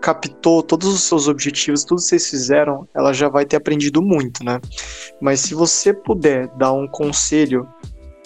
captou 0.00 0.62
todos 0.62 0.88
os 0.88 1.02
seus 1.02 1.28
objetivos, 1.28 1.84
tudo 1.84 1.98
que 1.98 2.04
vocês 2.04 2.28
fizeram, 2.28 2.86
ela 2.94 3.12
já 3.12 3.28
vai 3.28 3.44
ter 3.44 3.56
aprendido 3.56 4.00
muito, 4.02 4.44
né? 4.44 4.60
Mas 5.20 5.40
se 5.40 5.54
você 5.54 5.92
puder 5.92 6.48
dar 6.56 6.72
um 6.72 6.86
conselho 6.86 7.68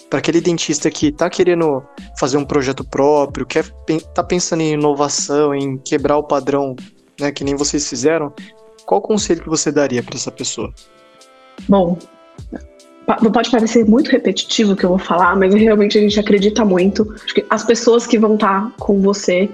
para 0.09 0.19
aquele 0.19 0.39
dentista 0.39 0.91
que 0.91 1.07
está 1.07 1.29
querendo 1.29 1.83
fazer 2.19 2.37
um 2.37 2.45
projeto 2.45 2.83
próprio, 2.83 3.45
quer 3.45 3.65
tá 4.13 4.23
pensando 4.23 4.61
em 4.61 4.73
inovação, 4.73 5.55
em 5.55 5.77
quebrar 5.77 6.17
o 6.17 6.23
padrão, 6.23 6.75
né, 7.19 7.31
que 7.31 7.43
nem 7.43 7.55
vocês 7.55 7.87
fizeram, 7.89 8.31
qual 8.85 9.01
conselho 9.01 9.41
que 9.41 9.49
você 9.49 9.71
daria 9.71 10.03
para 10.03 10.15
essa 10.15 10.31
pessoa? 10.31 10.71
Bom, 11.67 11.97
pode 13.05 13.49
parecer 13.49 13.85
muito 13.85 14.11
repetitivo 14.11 14.73
o 14.73 14.75
que 14.75 14.85
eu 14.85 14.89
vou 14.89 14.99
falar, 14.99 15.35
mas 15.35 15.53
realmente 15.53 15.97
a 15.97 16.01
gente 16.01 16.19
acredita 16.19 16.63
muito. 16.63 17.11
Acho 17.23 17.33
que 17.33 17.45
as 17.49 17.63
pessoas 17.63 18.05
que 18.05 18.19
vão 18.19 18.35
estar 18.35 18.65
tá 18.65 18.73
com 18.79 19.01
você 19.01 19.49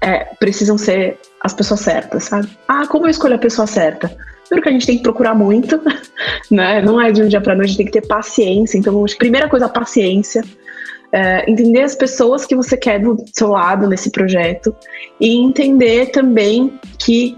é, 0.00 0.24
precisam 0.40 0.76
ser 0.76 1.18
as 1.42 1.54
pessoas 1.54 1.80
certas, 1.80 2.24
sabe? 2.24 2.48
Ah, 2.66 2.86
como 2.86 3.06
eu 3.06 3.10
escolho 3.10 3.34
a 3.34 3.38
pessoa 3.38 3.66
certa? 3.66 4.08
Primeiro 4.48 4.62
que 4.62 4.68
a 4.68 4.72
gente 4.72 4.86
tem 4.86 4.96
que 4.96 5.02
procurar 5.02 5.34
muito, 5.34 5.80
né? 6.50 6.80
Não 6.82 7.00
é 7.00 7.12
de 7.12 7.22
um 7.22 7.28
dia 7.28 7.40
para 7.40 7.54
noite, 7.54 7.66
a 7.66 7.68
gente 7.68 7.76
tem 7.76 7.86
que 7.86 8.00
ter 8.00 8.06
paciência. 8.06 8.78
Então, 8.78 9.04
primeira 9.18 9.48
coisa, 9.48 9.68
paciência. 9.68 10.42
É, 11.10 11.50
entender 11.50 11.82
as 11.82 11.94
pessoas 11.94 12.44
que 12.44 12.54
você 12.54 12.76
quer 12.76 13.00
do 13.00 13.24
seu 13.32 13.48
lado 13.48 13.86
nesse 13.86 14.10
projeto 14.10 14.76
e 15.18 15.38
entender 15.38 16.10
também 16.10 16.78
que 16.98 17.34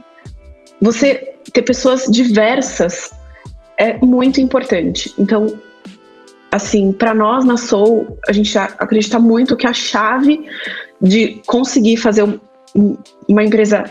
você 0.80 1.34
ter 1.52 1.62
pessoas 1.62 2.06
diversas 2.06 3.12
é 3.78 3.96
muito 3.98 4.40
importante. 4.40 5.14
Então, 5.16 5.56
assim, 6.50 6.92
para 6.92 7.14
nós 7.14 7.44
na 7.44 7.56
Soul, 7.56 8.18
a 8.28 8.32
gente 8.32 8.56
acredita 8.58 9.18
muito 9.18 9.56
que 9.56 9.66
a 9.66 9.72
chave 9.72 10.44
de 11.00 11.40
conseguir 11.46 11.96
fazer 11.96 12.40
uma 13.30 13.44
empresa 13.44 13.84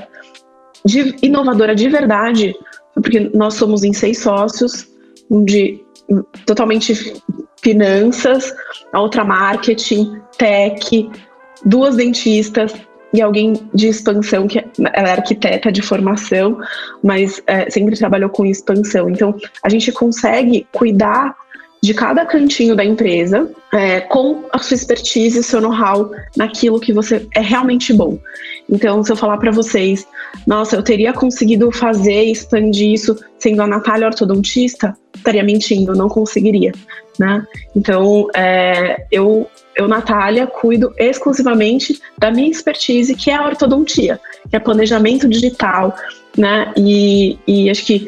de, 0.86 1.16
inovadora 1.22 1.74
de 1.74 1.88
verdade, 1.90 2.56
porque 2.94 3.32
nós 3.34 3.54
somos 3.54 3.84
em 3.84 3.94
seis 3.94 4.20
sócios, 4.20 4.88
de 5.46 5.82
totalmente 6.46 7.22
finanças, 7.62 8.54
a 8.92 9.00
outra 9.00 9.24
marketing, 9.24 10.20
tech, 10.38 11.10
duas 11.66 11.96
dentistas 11.96 12.74
e 13.14 13.22
alguém 13.22 13.54
de 13.74 13.88
expansão, 13.88 14.48
que 14.48 14.60
ela 14.94 15.10
é 15.10 15.12
arquiteta 15.12 15.72
de 15.72 15.82
formação, 15.82 16.60
mas 17.04 17.42
é, 17.48 17.70
sempre 17.70 17.98
trabalhou 17.98 18.30
com 18.30 18.46
expansão. 18.46 19.10
Então, 19.10 19.36
a 19.64 19.70
gente 19.70 19.92
consegue 19.92 20.68
cuidar 20.72 21.36
de 21.82 21.94
cada 21.94 22.26
cantinho 22.26 22.76
da 22.76 22.84
empresa 22.84 23.50
é, 23.74 24.02
com 24.02 24.44
a 24.52 24.60
sua 24.60 24.76
expertise, 24.76 25.44
seu 25.44 25.62
know-how 25.62 26.12
naquilo 26.36 26.80
que 26.80 26.92
você 26.92 27.28
é 27.34 27.40
realmente 27.40 27.94
bom. 27.94 28.20
Então, 28.70 29.04
se 29.04 29.12
eu 29.12 29.16
falar 29.16 29.38
para 29.38 29.52
vocês, 29.52 30.06
nossa, 30.46 30.76
eu 30.76 30.84
teria 30.84 31.14
conseguido 31.14 31.72
fazer 31.72 32.26
e 32.26 32.32
expandir 32.32 32.94
isso 32.94 33.18
sendo 33.38 33.62
a 33.62 33.68
Natália 33.68 34.08
ortodontista, 34.08 34.96
estaria 35.16 35.44
mentindo, 35.44 35.96
não 35.96 36.10
conseguiria, 36.10 36.72
né? 37.18 37.46
Então, 37.76 38.28
é, 38.36 39.06
eu, 39.12 39.50
eu, 39.76 39.88
Natália, 39.88 40.46
cuido 40.46 40.94
exclusivamente 40.98 42.00
da 42.18 42.30
minha 42.30 42.50
expertise, 42.50 43.16
que 43.16 43.32
é 43.32 43.36
a 43.36 43.46
ortodontia, 43.46 44.20
que 44.50 44.56
é 44.56 44.60
planejamento 44.60 45.28
digital, 45.28 45.96
né? 46.38 46.72
E, 46.78 47.40
e 47.48 47.70
acho 47.70 47.86
que 47.86 48.08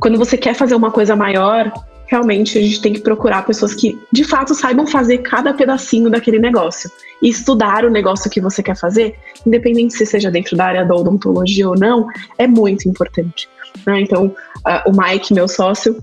quando 0.00 0.18
você 0.18 0.36
quer 0.36 0.54
fazer 0.54 0.74
uma 0.74 0.90
coisa 0.90 1.14
maior, 1.14 1.70
realmente 2.10 2.58
a 2.58 2.60
gente 2.60 2.82
tem 2.82 2.92
que 2.92 3.00
procurar 3.00 3.46
pessoas 3.46 3.72
que 3.72 3.96
de 4.10 4.24
fato 4.24 4.52
saibam 4.52 4.84
fazer 4.84 5.18
cada 5.18 5.54
pedacinho 5.54 6.10
daquele 6.10 6.40
negócio 6.40 6.90
e 7.22 7.28
estudar 7.28 7.84
o 7.84 7.90
negócio 7.90 8.28
que 8.28 8.40
você 8.40 8.64
quer 8.64 8.76
fazer, 8.76 9.14
independente 9.46 9.94
se 9.94 10.04
seja 10.04 10.28
dentro 10.28 10.56
da 10.56 10.64
área 10.64 10.84
da 10.84 10.94
odontologia 10.94 11.68
ou 11.68 11.78
não, 11.78 12.08
é 12.36 12.48
muito 12.48 12.88
importante. 12.88 13.48
Né? 13.86 14.00
Então, 14.00 14.26
uh, 14.26 14.90
o 14.90 14.92
Mike, 14.92 15.32
meu 15.32 15.46
sócio, 15.46 16.02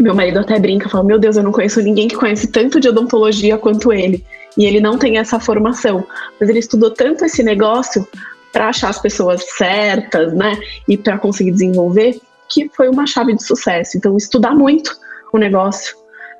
meu 0.00 0.14
marido 0.14 0.38
até 0.38 0.58
brinca, 0.58 0.88
fala: 0.88 1.04
Meu 1.04 1.18
Deus, 1.18 1.36
eu 1.36 1.42
não 1.42 1.52
conheço 1.52 1.82
ninguém 1.82 2.08
que 2.08 2.16
conhece 2.16 2.46
tanto 2.46 2.80
de 2.80 2.88
odontologia 2.88 3.58
quanto 3.58 3.92
ele. 3.92 4.24
E 4.56 4.64
ele 4.64 4.80
não 4.80 4.96
tem 4.96 5.18
essa 5.18 5.38
formação, 5.38 6.06
mas 6.40 6.48
ele 6.48 6.60
estudou 6.60 6.90
tanto 6.90 7.24
esse 7.24 7.42
negócio 7.42 8.08
para 8.50 8.68
achar 8.68 8.88
as 8.88 8.98
pessoas 8.98 9.44
certas, 9.56 10.32
né? 10.32 10.58
E 10.88 10.96
para 10.96 11.18
conseguir 11.18 11.50
desenvolver, 11.50 12.18
que 12.48 12.70
foi 12.74 12.88
uma 12.88 13.06
chave 13.06 13.34
de 13.34 13.44
sucesso. 13.44 13.98
Então, 13.98 14.16
estudar 14.16 14.54
muito 14.54 14.96
o 15.32 15.38
negócio, 15.38 15.96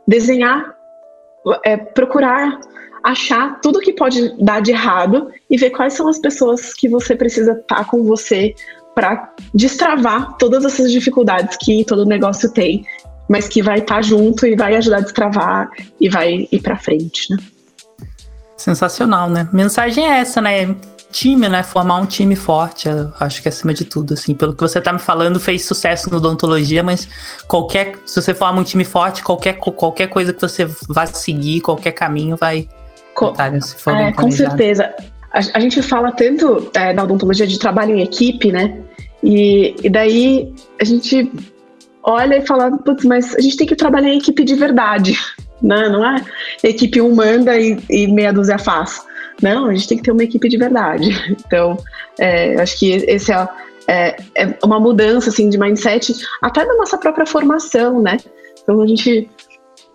desenhar, 0.06 0.74
é, 1.64 1.76
procurar 1.76 2.58
achar 3.02 3.60
tudo 3.60 3.80
que 3.80 3.92
pode 3.92 4.34
dar 4.42 4.60
de 4.60 4.72
errado 4.72 5.30
e 5.50 5.56
ver 5.56 5.70
quais 5.70 5.94
são 5.94 6.08
as 6.08 6.18
pessoas 6.18 6.74
que 6.74 6.88
você 6.88 7.14
precisa 7.14 7.52
estar 7.52 7.84
com 7.86 8.02
você 8.02 8.54
para 8.94 9.32
destravar 9.54 10.36
todas 10.36 10.64
essas 10.64 10.90
dificuldades 10.90 11.56
que 11.56 11.84
todo 11.84 12.04
negócio 12.04 12.52
tem, 12.52 12.84
mas 13.28 13.48
que 13.48 13.62
vai 13.62 13.78
estar 13.78 14.02
junto 14.02 14.46
e 14.46 14.56
vai 14.56 14.74
ajudar 14.76 14.98
a 14.98 15.00
destravar 15.00 15.70
e 16.00 16.08
vai 16.08 16.48
ir 16.50 16.60
para 16.60 16.76
frente, 16.76 17.30
né? 17.30 17.38
Sensacional, 18.56 19.30
né? 19.30 19.48
Mensagem 19.52 20.04
é 20.04 20.18
essa, 20.18 20.40
né? 20.40 20.74
Time, 21.10 21.48
né? 21.48 21.62
Formar 21.62 21.96
um 21.96 22.06
time 22.06 22.36
forte, 22.36 22.88
acho 23.18 23.42
que 23.42 23.48
acima 23.48 23.72
de 23.72 23.84
tudo, 23.84 24.14
assim. 24.14 24.34
Pelo 24.34 24.54
que 24.54 24.60
você 24.60 24.80
tá 24.80 24.92
me 24.92 24.98
falando, 24.98 25.40
fez 25.40 25.64
sucesso 25.64 26.10
no 26.10 26.18
odontologia, 26.18 26.82
mas 26.82 27.08
qualquer, 27.46 27.94
se 28.04 28.20
você 28.20 28.34
formar 28.34 28.60
um 28.60 28.64
time 28.64 28.84
forte, 28.84 29.22
qualquer, 29.22 29.54
qualquer 29.54 30.08
coisa 30.08 30.32
que 30.32 30.40
você 30.40 30.66
vá 30.88 31.06
seguir, 31.06 31.60
qualquer 31.60 31.92
caminho 31.92 32.36
vai. 32.36 32.68
Co 33.14 33.32
tá, 33.32 33.60
se 33.60 33.76
for 33.76 33.94
é, 33.94 34.12
com 34.12 34.30
certeza. 34.30 34.94
A, 35.32 35.38
a, 35.54 35.60
gente 35.60 35.82
fala 35.82 36.12
tanto 36.12 36.70
é, 36.74 36.92
na 36.92 37.02
odontologia 37.02 37.46
de 37.46 37.58
trabalho 37.58 37.96
em 37.96 38.02
equipe, 38.02 38.52
né? 38.52 38.78
E, 39.22 39.74
e 39.82 39.90
daí 39.90 40.54
a 40.80 40.84
gente 40.84 41.30
olha 42.02 42.36
e 42.36 42.46
fala, 42.46 42.70
putz, 42.78 43.04
mas 43.04 43.34
a 43.34 43.40
gente 43.40 43.56
tem 43.56 43.66
que 43.66 43.74
trabalhar 43.74 44.08
em 44.08 44.18
equipe 44.18 44.44
de 44.44 44.54
verdade, 44.54 45.18
né? 45.60 45.88
Não 45.88 46.04
é 46.04 46.22
equipe 46.62 47.00
um 47.00 47.14
manda 47.14 47.58
e, 47.58 47.78
e 47.90 48.06
meia 48.06 48.32
dúzia 48.32 48.58
faz. 48.58 49.07
Não, 49.42 49.66
a 49.66 49.74
gente 49.74 49.88
tem 49.88 49.98
que 49.98 50.04
ter 50.04 50.10
uma 50.10 50.24
equipe 50.24 50.48
de 50.48 50.56
verdade. 50.56 51.10
Então, 51.46 51.76
é, 52.18 52.60
acho 52.60 52.78
que 52.78 52.90
esse 52.90 53.32
é, 53.32 53.48
é, 53.86 54.16
é, 54.34 54.58
uma 54.62 54.78
mudança 54.78 55.30
assim, 55.30 55.48
de 55.48 55.58
mindset, 55.58 56.12
até 56.42 56.66
da 56.66 56.74
nossa 56.74 56.98
própria 56.98 57.24
formação, 57.24 58.02
né? 58.02 58.18
Então, 58.62 58.80
a 58.82 58.86
gente. 58.86 59.28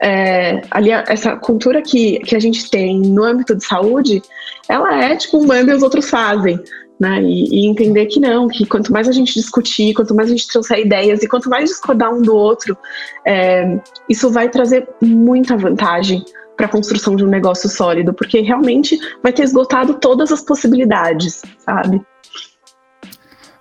É, 0.02 0.62
ali, 0.72 0.92
essa 0.92 1.36
cultura 1.38 1.82
que, 1.82 2.20
que 2.20 2.36
a 2.36 2.40
gente 2.40 2.70
tem 2.70 3.00
no 3.00 3.24
âmbito 3.24 3.56
de 3.56 3.66
saúde, 3.66 4.22
ela 4.68 5.02
é 5.02 5.16
tipo 5.16 5.38
um 5.38 5.46
bando 5.46 5.72
e 5.72 5.74
os 5.76 5.84
outros 5.84 6.10
fazem. 6.10 6.60
Né? 7.00 7.22
E, 7.22 7.66
e, 7.66 7.68
entender 7.68 8.06
que 8.08 8.20
não, 8.20 8.48
que 8.48 8.66
quanto 8.66 8.92
mais 8.92 9.08
a 9.08 9.12
gente 9.12 9.34
discutir, 9.34 9.94
quanto 9.94 10.14
mais 10.14 10.30
a 10.30 10.32
gente 10.32 10.48
trouxer 10.48 10.80
ideias 10.80 11.22
e 11.22 11.28
quanto 11.28 11.50
mais 11.50 11.70
discordar 11.70 12.14
um 12.14 12.22
do 12.22 12.36
outro, 12.36 12.78
é, 13.26 13.78
isso 14.10 14.30
vai 14.30 14.50
trazer 14.50 14.88
muita 15.02 15.58
vantagem 15.58 16.24
para 16.56 16.66
a 16.66 16.70
construção 16.70 17.16
de 17.16 17.24
um 17.24 17.28
negócio 17.28 17.70
sólido, 17.70 18.13
porque 18.13 18.42
realmente 18.42 18.98
vai 19.22 19.34
ter 19.34 19.44
esgotado 19.44 19.96
todas 19.96 20.32
as 20.32 20.42
possibilidades, 20.42 21.42
sabe? 21.60 22.02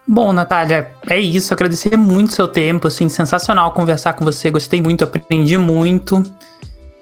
Bom, 0.06 0.32
Natália, 0.32 0.90
é 1.08 1.18
isso. 1.18 1.54
Agradecer 1.54 1.96
muito 1.96 2.34
seu 2.34 2.48
tempo, 2.48 2.88
assim, 2.88 3.08
sensacional 3.08 3.72
conversar 3.72 4.14
com 4.14 4.24
você. 4.24 4.50
Gostei 4.50 4.82
muito, 4.82 5.04
aprendi 5.04 5.56
muito. 5.56 6.22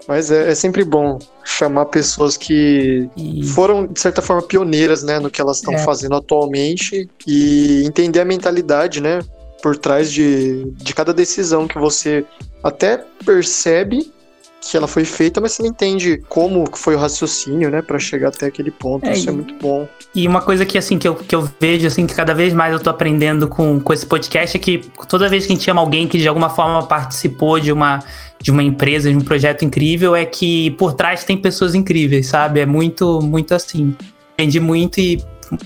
Mas 0.07 0.31
é, 0.31 0.51
é 0.51 0.55
sempre 0.55 0.85
bom 0.85 1.19
chamar 1.45 1.87
pessoas 1.87 2.37
que 2.37 3.09
e... 3.17 3.45
foram, 3.47 3.87
de 3.87 4.01
certa 4.01 4.21
forma, 4.21 4.43
pioneiras, 4.43 5.03
né, 5.03 5.19
no 5.19 5.31
que 5.31 5.41
elas 5.41 5.59
estão 5.59 5.75
é. 5.75 5.79
fazendo 5.79 6.17
atualmente 6.17 7.09
e 7.27 7.85
entender 7.87 8.21
a 8.21 8.25
mentalidade, 8.25 9.01
né, 9.01 9.21
por 9.63 9.77
trás 9.77 10.11
de, 10.11 10.65
de 10.73 10.95
cada 10.95 11.15
decisão 11.15 11.67
que 11.67 11.79
você 11.79 12.25
até 12.63 13.05
percebe 13.25 14.13
que 14.61 14.77
ela 14.77 14.87
foi 14.87 15.05
feita, 15.05 15.41
mas 15.41 15.53
você 15.53 15.63
não 15.63 15.71
entende 15.71 16.23
como 16.29 16.65
foi 16.75 16.95
o 16.95 16.99
raciocínio, 16.99 17.71
né, 17.71 17.81
para 17.81 17.99
chegar 17.99 18.29
até 18.29 18.47
aquele 18.47 18.71
ponto. 18.71 19.07
É, 19.07 19.13
Isso 19.13 19.29
é 19.29 19.33
muito 19.33 19.55
bom. 19.55 19.89
E 20.15 20.29
uma 20.29 20.43
coisa 20.43 20.67
que 20.67 20.77
assim 20.77 20.99
que 20.99 21.09
eu, 21.09 21.15
que 21.15 21.35
eu 21.35 21.49
vejo 21.59 21.87
assim 21.87 22.07
que 22.07 22.15
cada 22.15 22.35
vez 22.35 22.53
mais 22.53 22.73
eu 22.73 22.81
tô 22.81 22.91
aprendendo 22.91 23.49
com, 23.49 23.81
com 23.81 23.93
esse 23.93 24.05
podcast 24.05 24.57
é 24.57 24.61
que 24.61 24.79
toda 25.09 25.29
vez 25.29 25.47
que 25.47 25.53
a 25.53 25.55
gente 25.57 25.65
chama 25.65 25.81
alguém 25.81 26.07
que 26.07 26.19
de 26.19 26.29
alguma 26.29 26.51
forma 26.51 26.87
participou 26.87 27.59
de 27.59 27.73
uma 27.73 28.01
de 28.43 28.51
uma 28.51 28.63
empresa, 28.63 29.11
de 29.11 29.17
um 29.17 29.21
projeto 29.21 29.67
incrível, 29.67 30.17
é 30.17 30.25
que 30.25 30.71
por 30.73 30.95
trás 30.95 31.25
tem 31.25 31.37
pessoas 31.37 31.75
incríveis, 31.75 32.27
sabe? 32.27 32.61
É 32.61 32.67
muito 32.67 33.21
muito 33.23 33.55
assim. 33.55 33.95
Aprendi 34.33 34.61
muito 34.61 34.99
e 34.99 35.23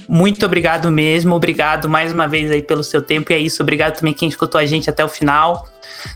muito 0.08 0.44
obrigado 0.46 0.90
mesmo. 0.90 1.34
Obrigado 1.34 1.88
mais 1.88 2.12
uma 2.12 2.26
vez 2.26 2.50
aí 2.50 2.62
pelo 2.62 2.82
seu 2.82 3.02
tempo. 3.02 3.32
E 3.32 3.34
é 3.34 3.38
isso. 3.38 3.62
Obrigado 3.62 3.98
também 3.98 4.14
quem 4.14 4.28
escutou 4.28 4.60
a 4.60 4.66
gente 4.66 4.88
até 4.88 5.04
o 5.04 5.08
final. 5.08 5.68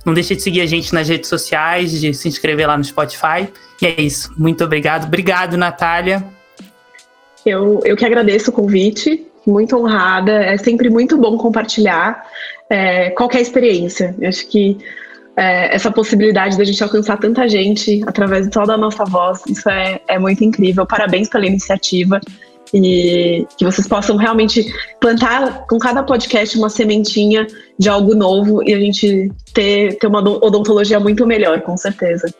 Não 0.04 0.14
deixe 0.14 0.34
de 0.34 0.42
seguir 0.42 0.60
a 0.60 0.66
gente 0.66 0.92
nas 0.94 1.08
redes 1.08 1.28
sociais, 1.28 1.90
de 2.00 2.12
se 2.14 2.28
inscrever 2.28 2.66
lá 2.66 2.76
no 2.76 2.84
Spotify. 2.84 3.48
E 3.80 3.86
é 3.86 4.00
isso. 4.00 4.32
Muito 4.36 4.64
obrigado. 4.64 5.04
Obrigado, 5.04 5.56
Natália. 5.56 6.24
Eu, 7.44 7.80
eu 7.84 7.96
que 7.96 8.04
agradeço 8.04 8.50
o 8.50 8.52
convite. 8.52 9.26
Muito 9.46 9.76
honrada. 9.76 10.32
É 10.32 10.56
sempre 10.58 10.90
muito 10.90 11.16
bom 11.16 11.36
compartilhar 11.38 12.24
é, 12.70 13.10
qualquer 13.10 13.40
experiência. 13.40 14.14
Eu 14.20 14.28
acho 14.28 14.46
que 14.48 14.78
é, 15.36 15.74
essa 15.74 15.90
possibilidade 15.90 16.58
da 16.58 16.64
gente 16.64 16.82
alcançar 16.82 17.16
tanta 17.16 17.48
gente 17.48 18.02
através 18.06 18.48
só 18.52 18.66
da 18.66 18.76
nossa 18.76 19.04
voz, 19.04 19.40
isso 19.46 19.68
é, 19.70 20.00
é 20.08 20.18
muito 20.18 20.42
incrível. 20.42 20.84
Parabéns 20.84 21.28
pela 21.28 21.46
iniciativa 21.46 22.20
e 22.72 23.46
que 23.56 23.64
vocês 23.64 23.86
possam 23.86 24.16
realmente 24.16 24.64
plantar 25.00 25.66
com 25.66 25.78
cada 25.78 26.02
podcast 26.02 26.56
uma 26.58 26.68
sementinha 26.68 27.46
de 27.78 27.88
algo 27.88 28.14
novo 28.14 28.62
e 28.62 28.74
a 28.74 28.78
gente 28.78 29.30
ter, 29.52 29.98
ter 29.98 30.06
uma 30.06 30.20
odontologia 30.20 31.00
muito 31.00 31.26
melhor, 31.26 31.60
com 31.62 31.76
certeza. 31.76 32.32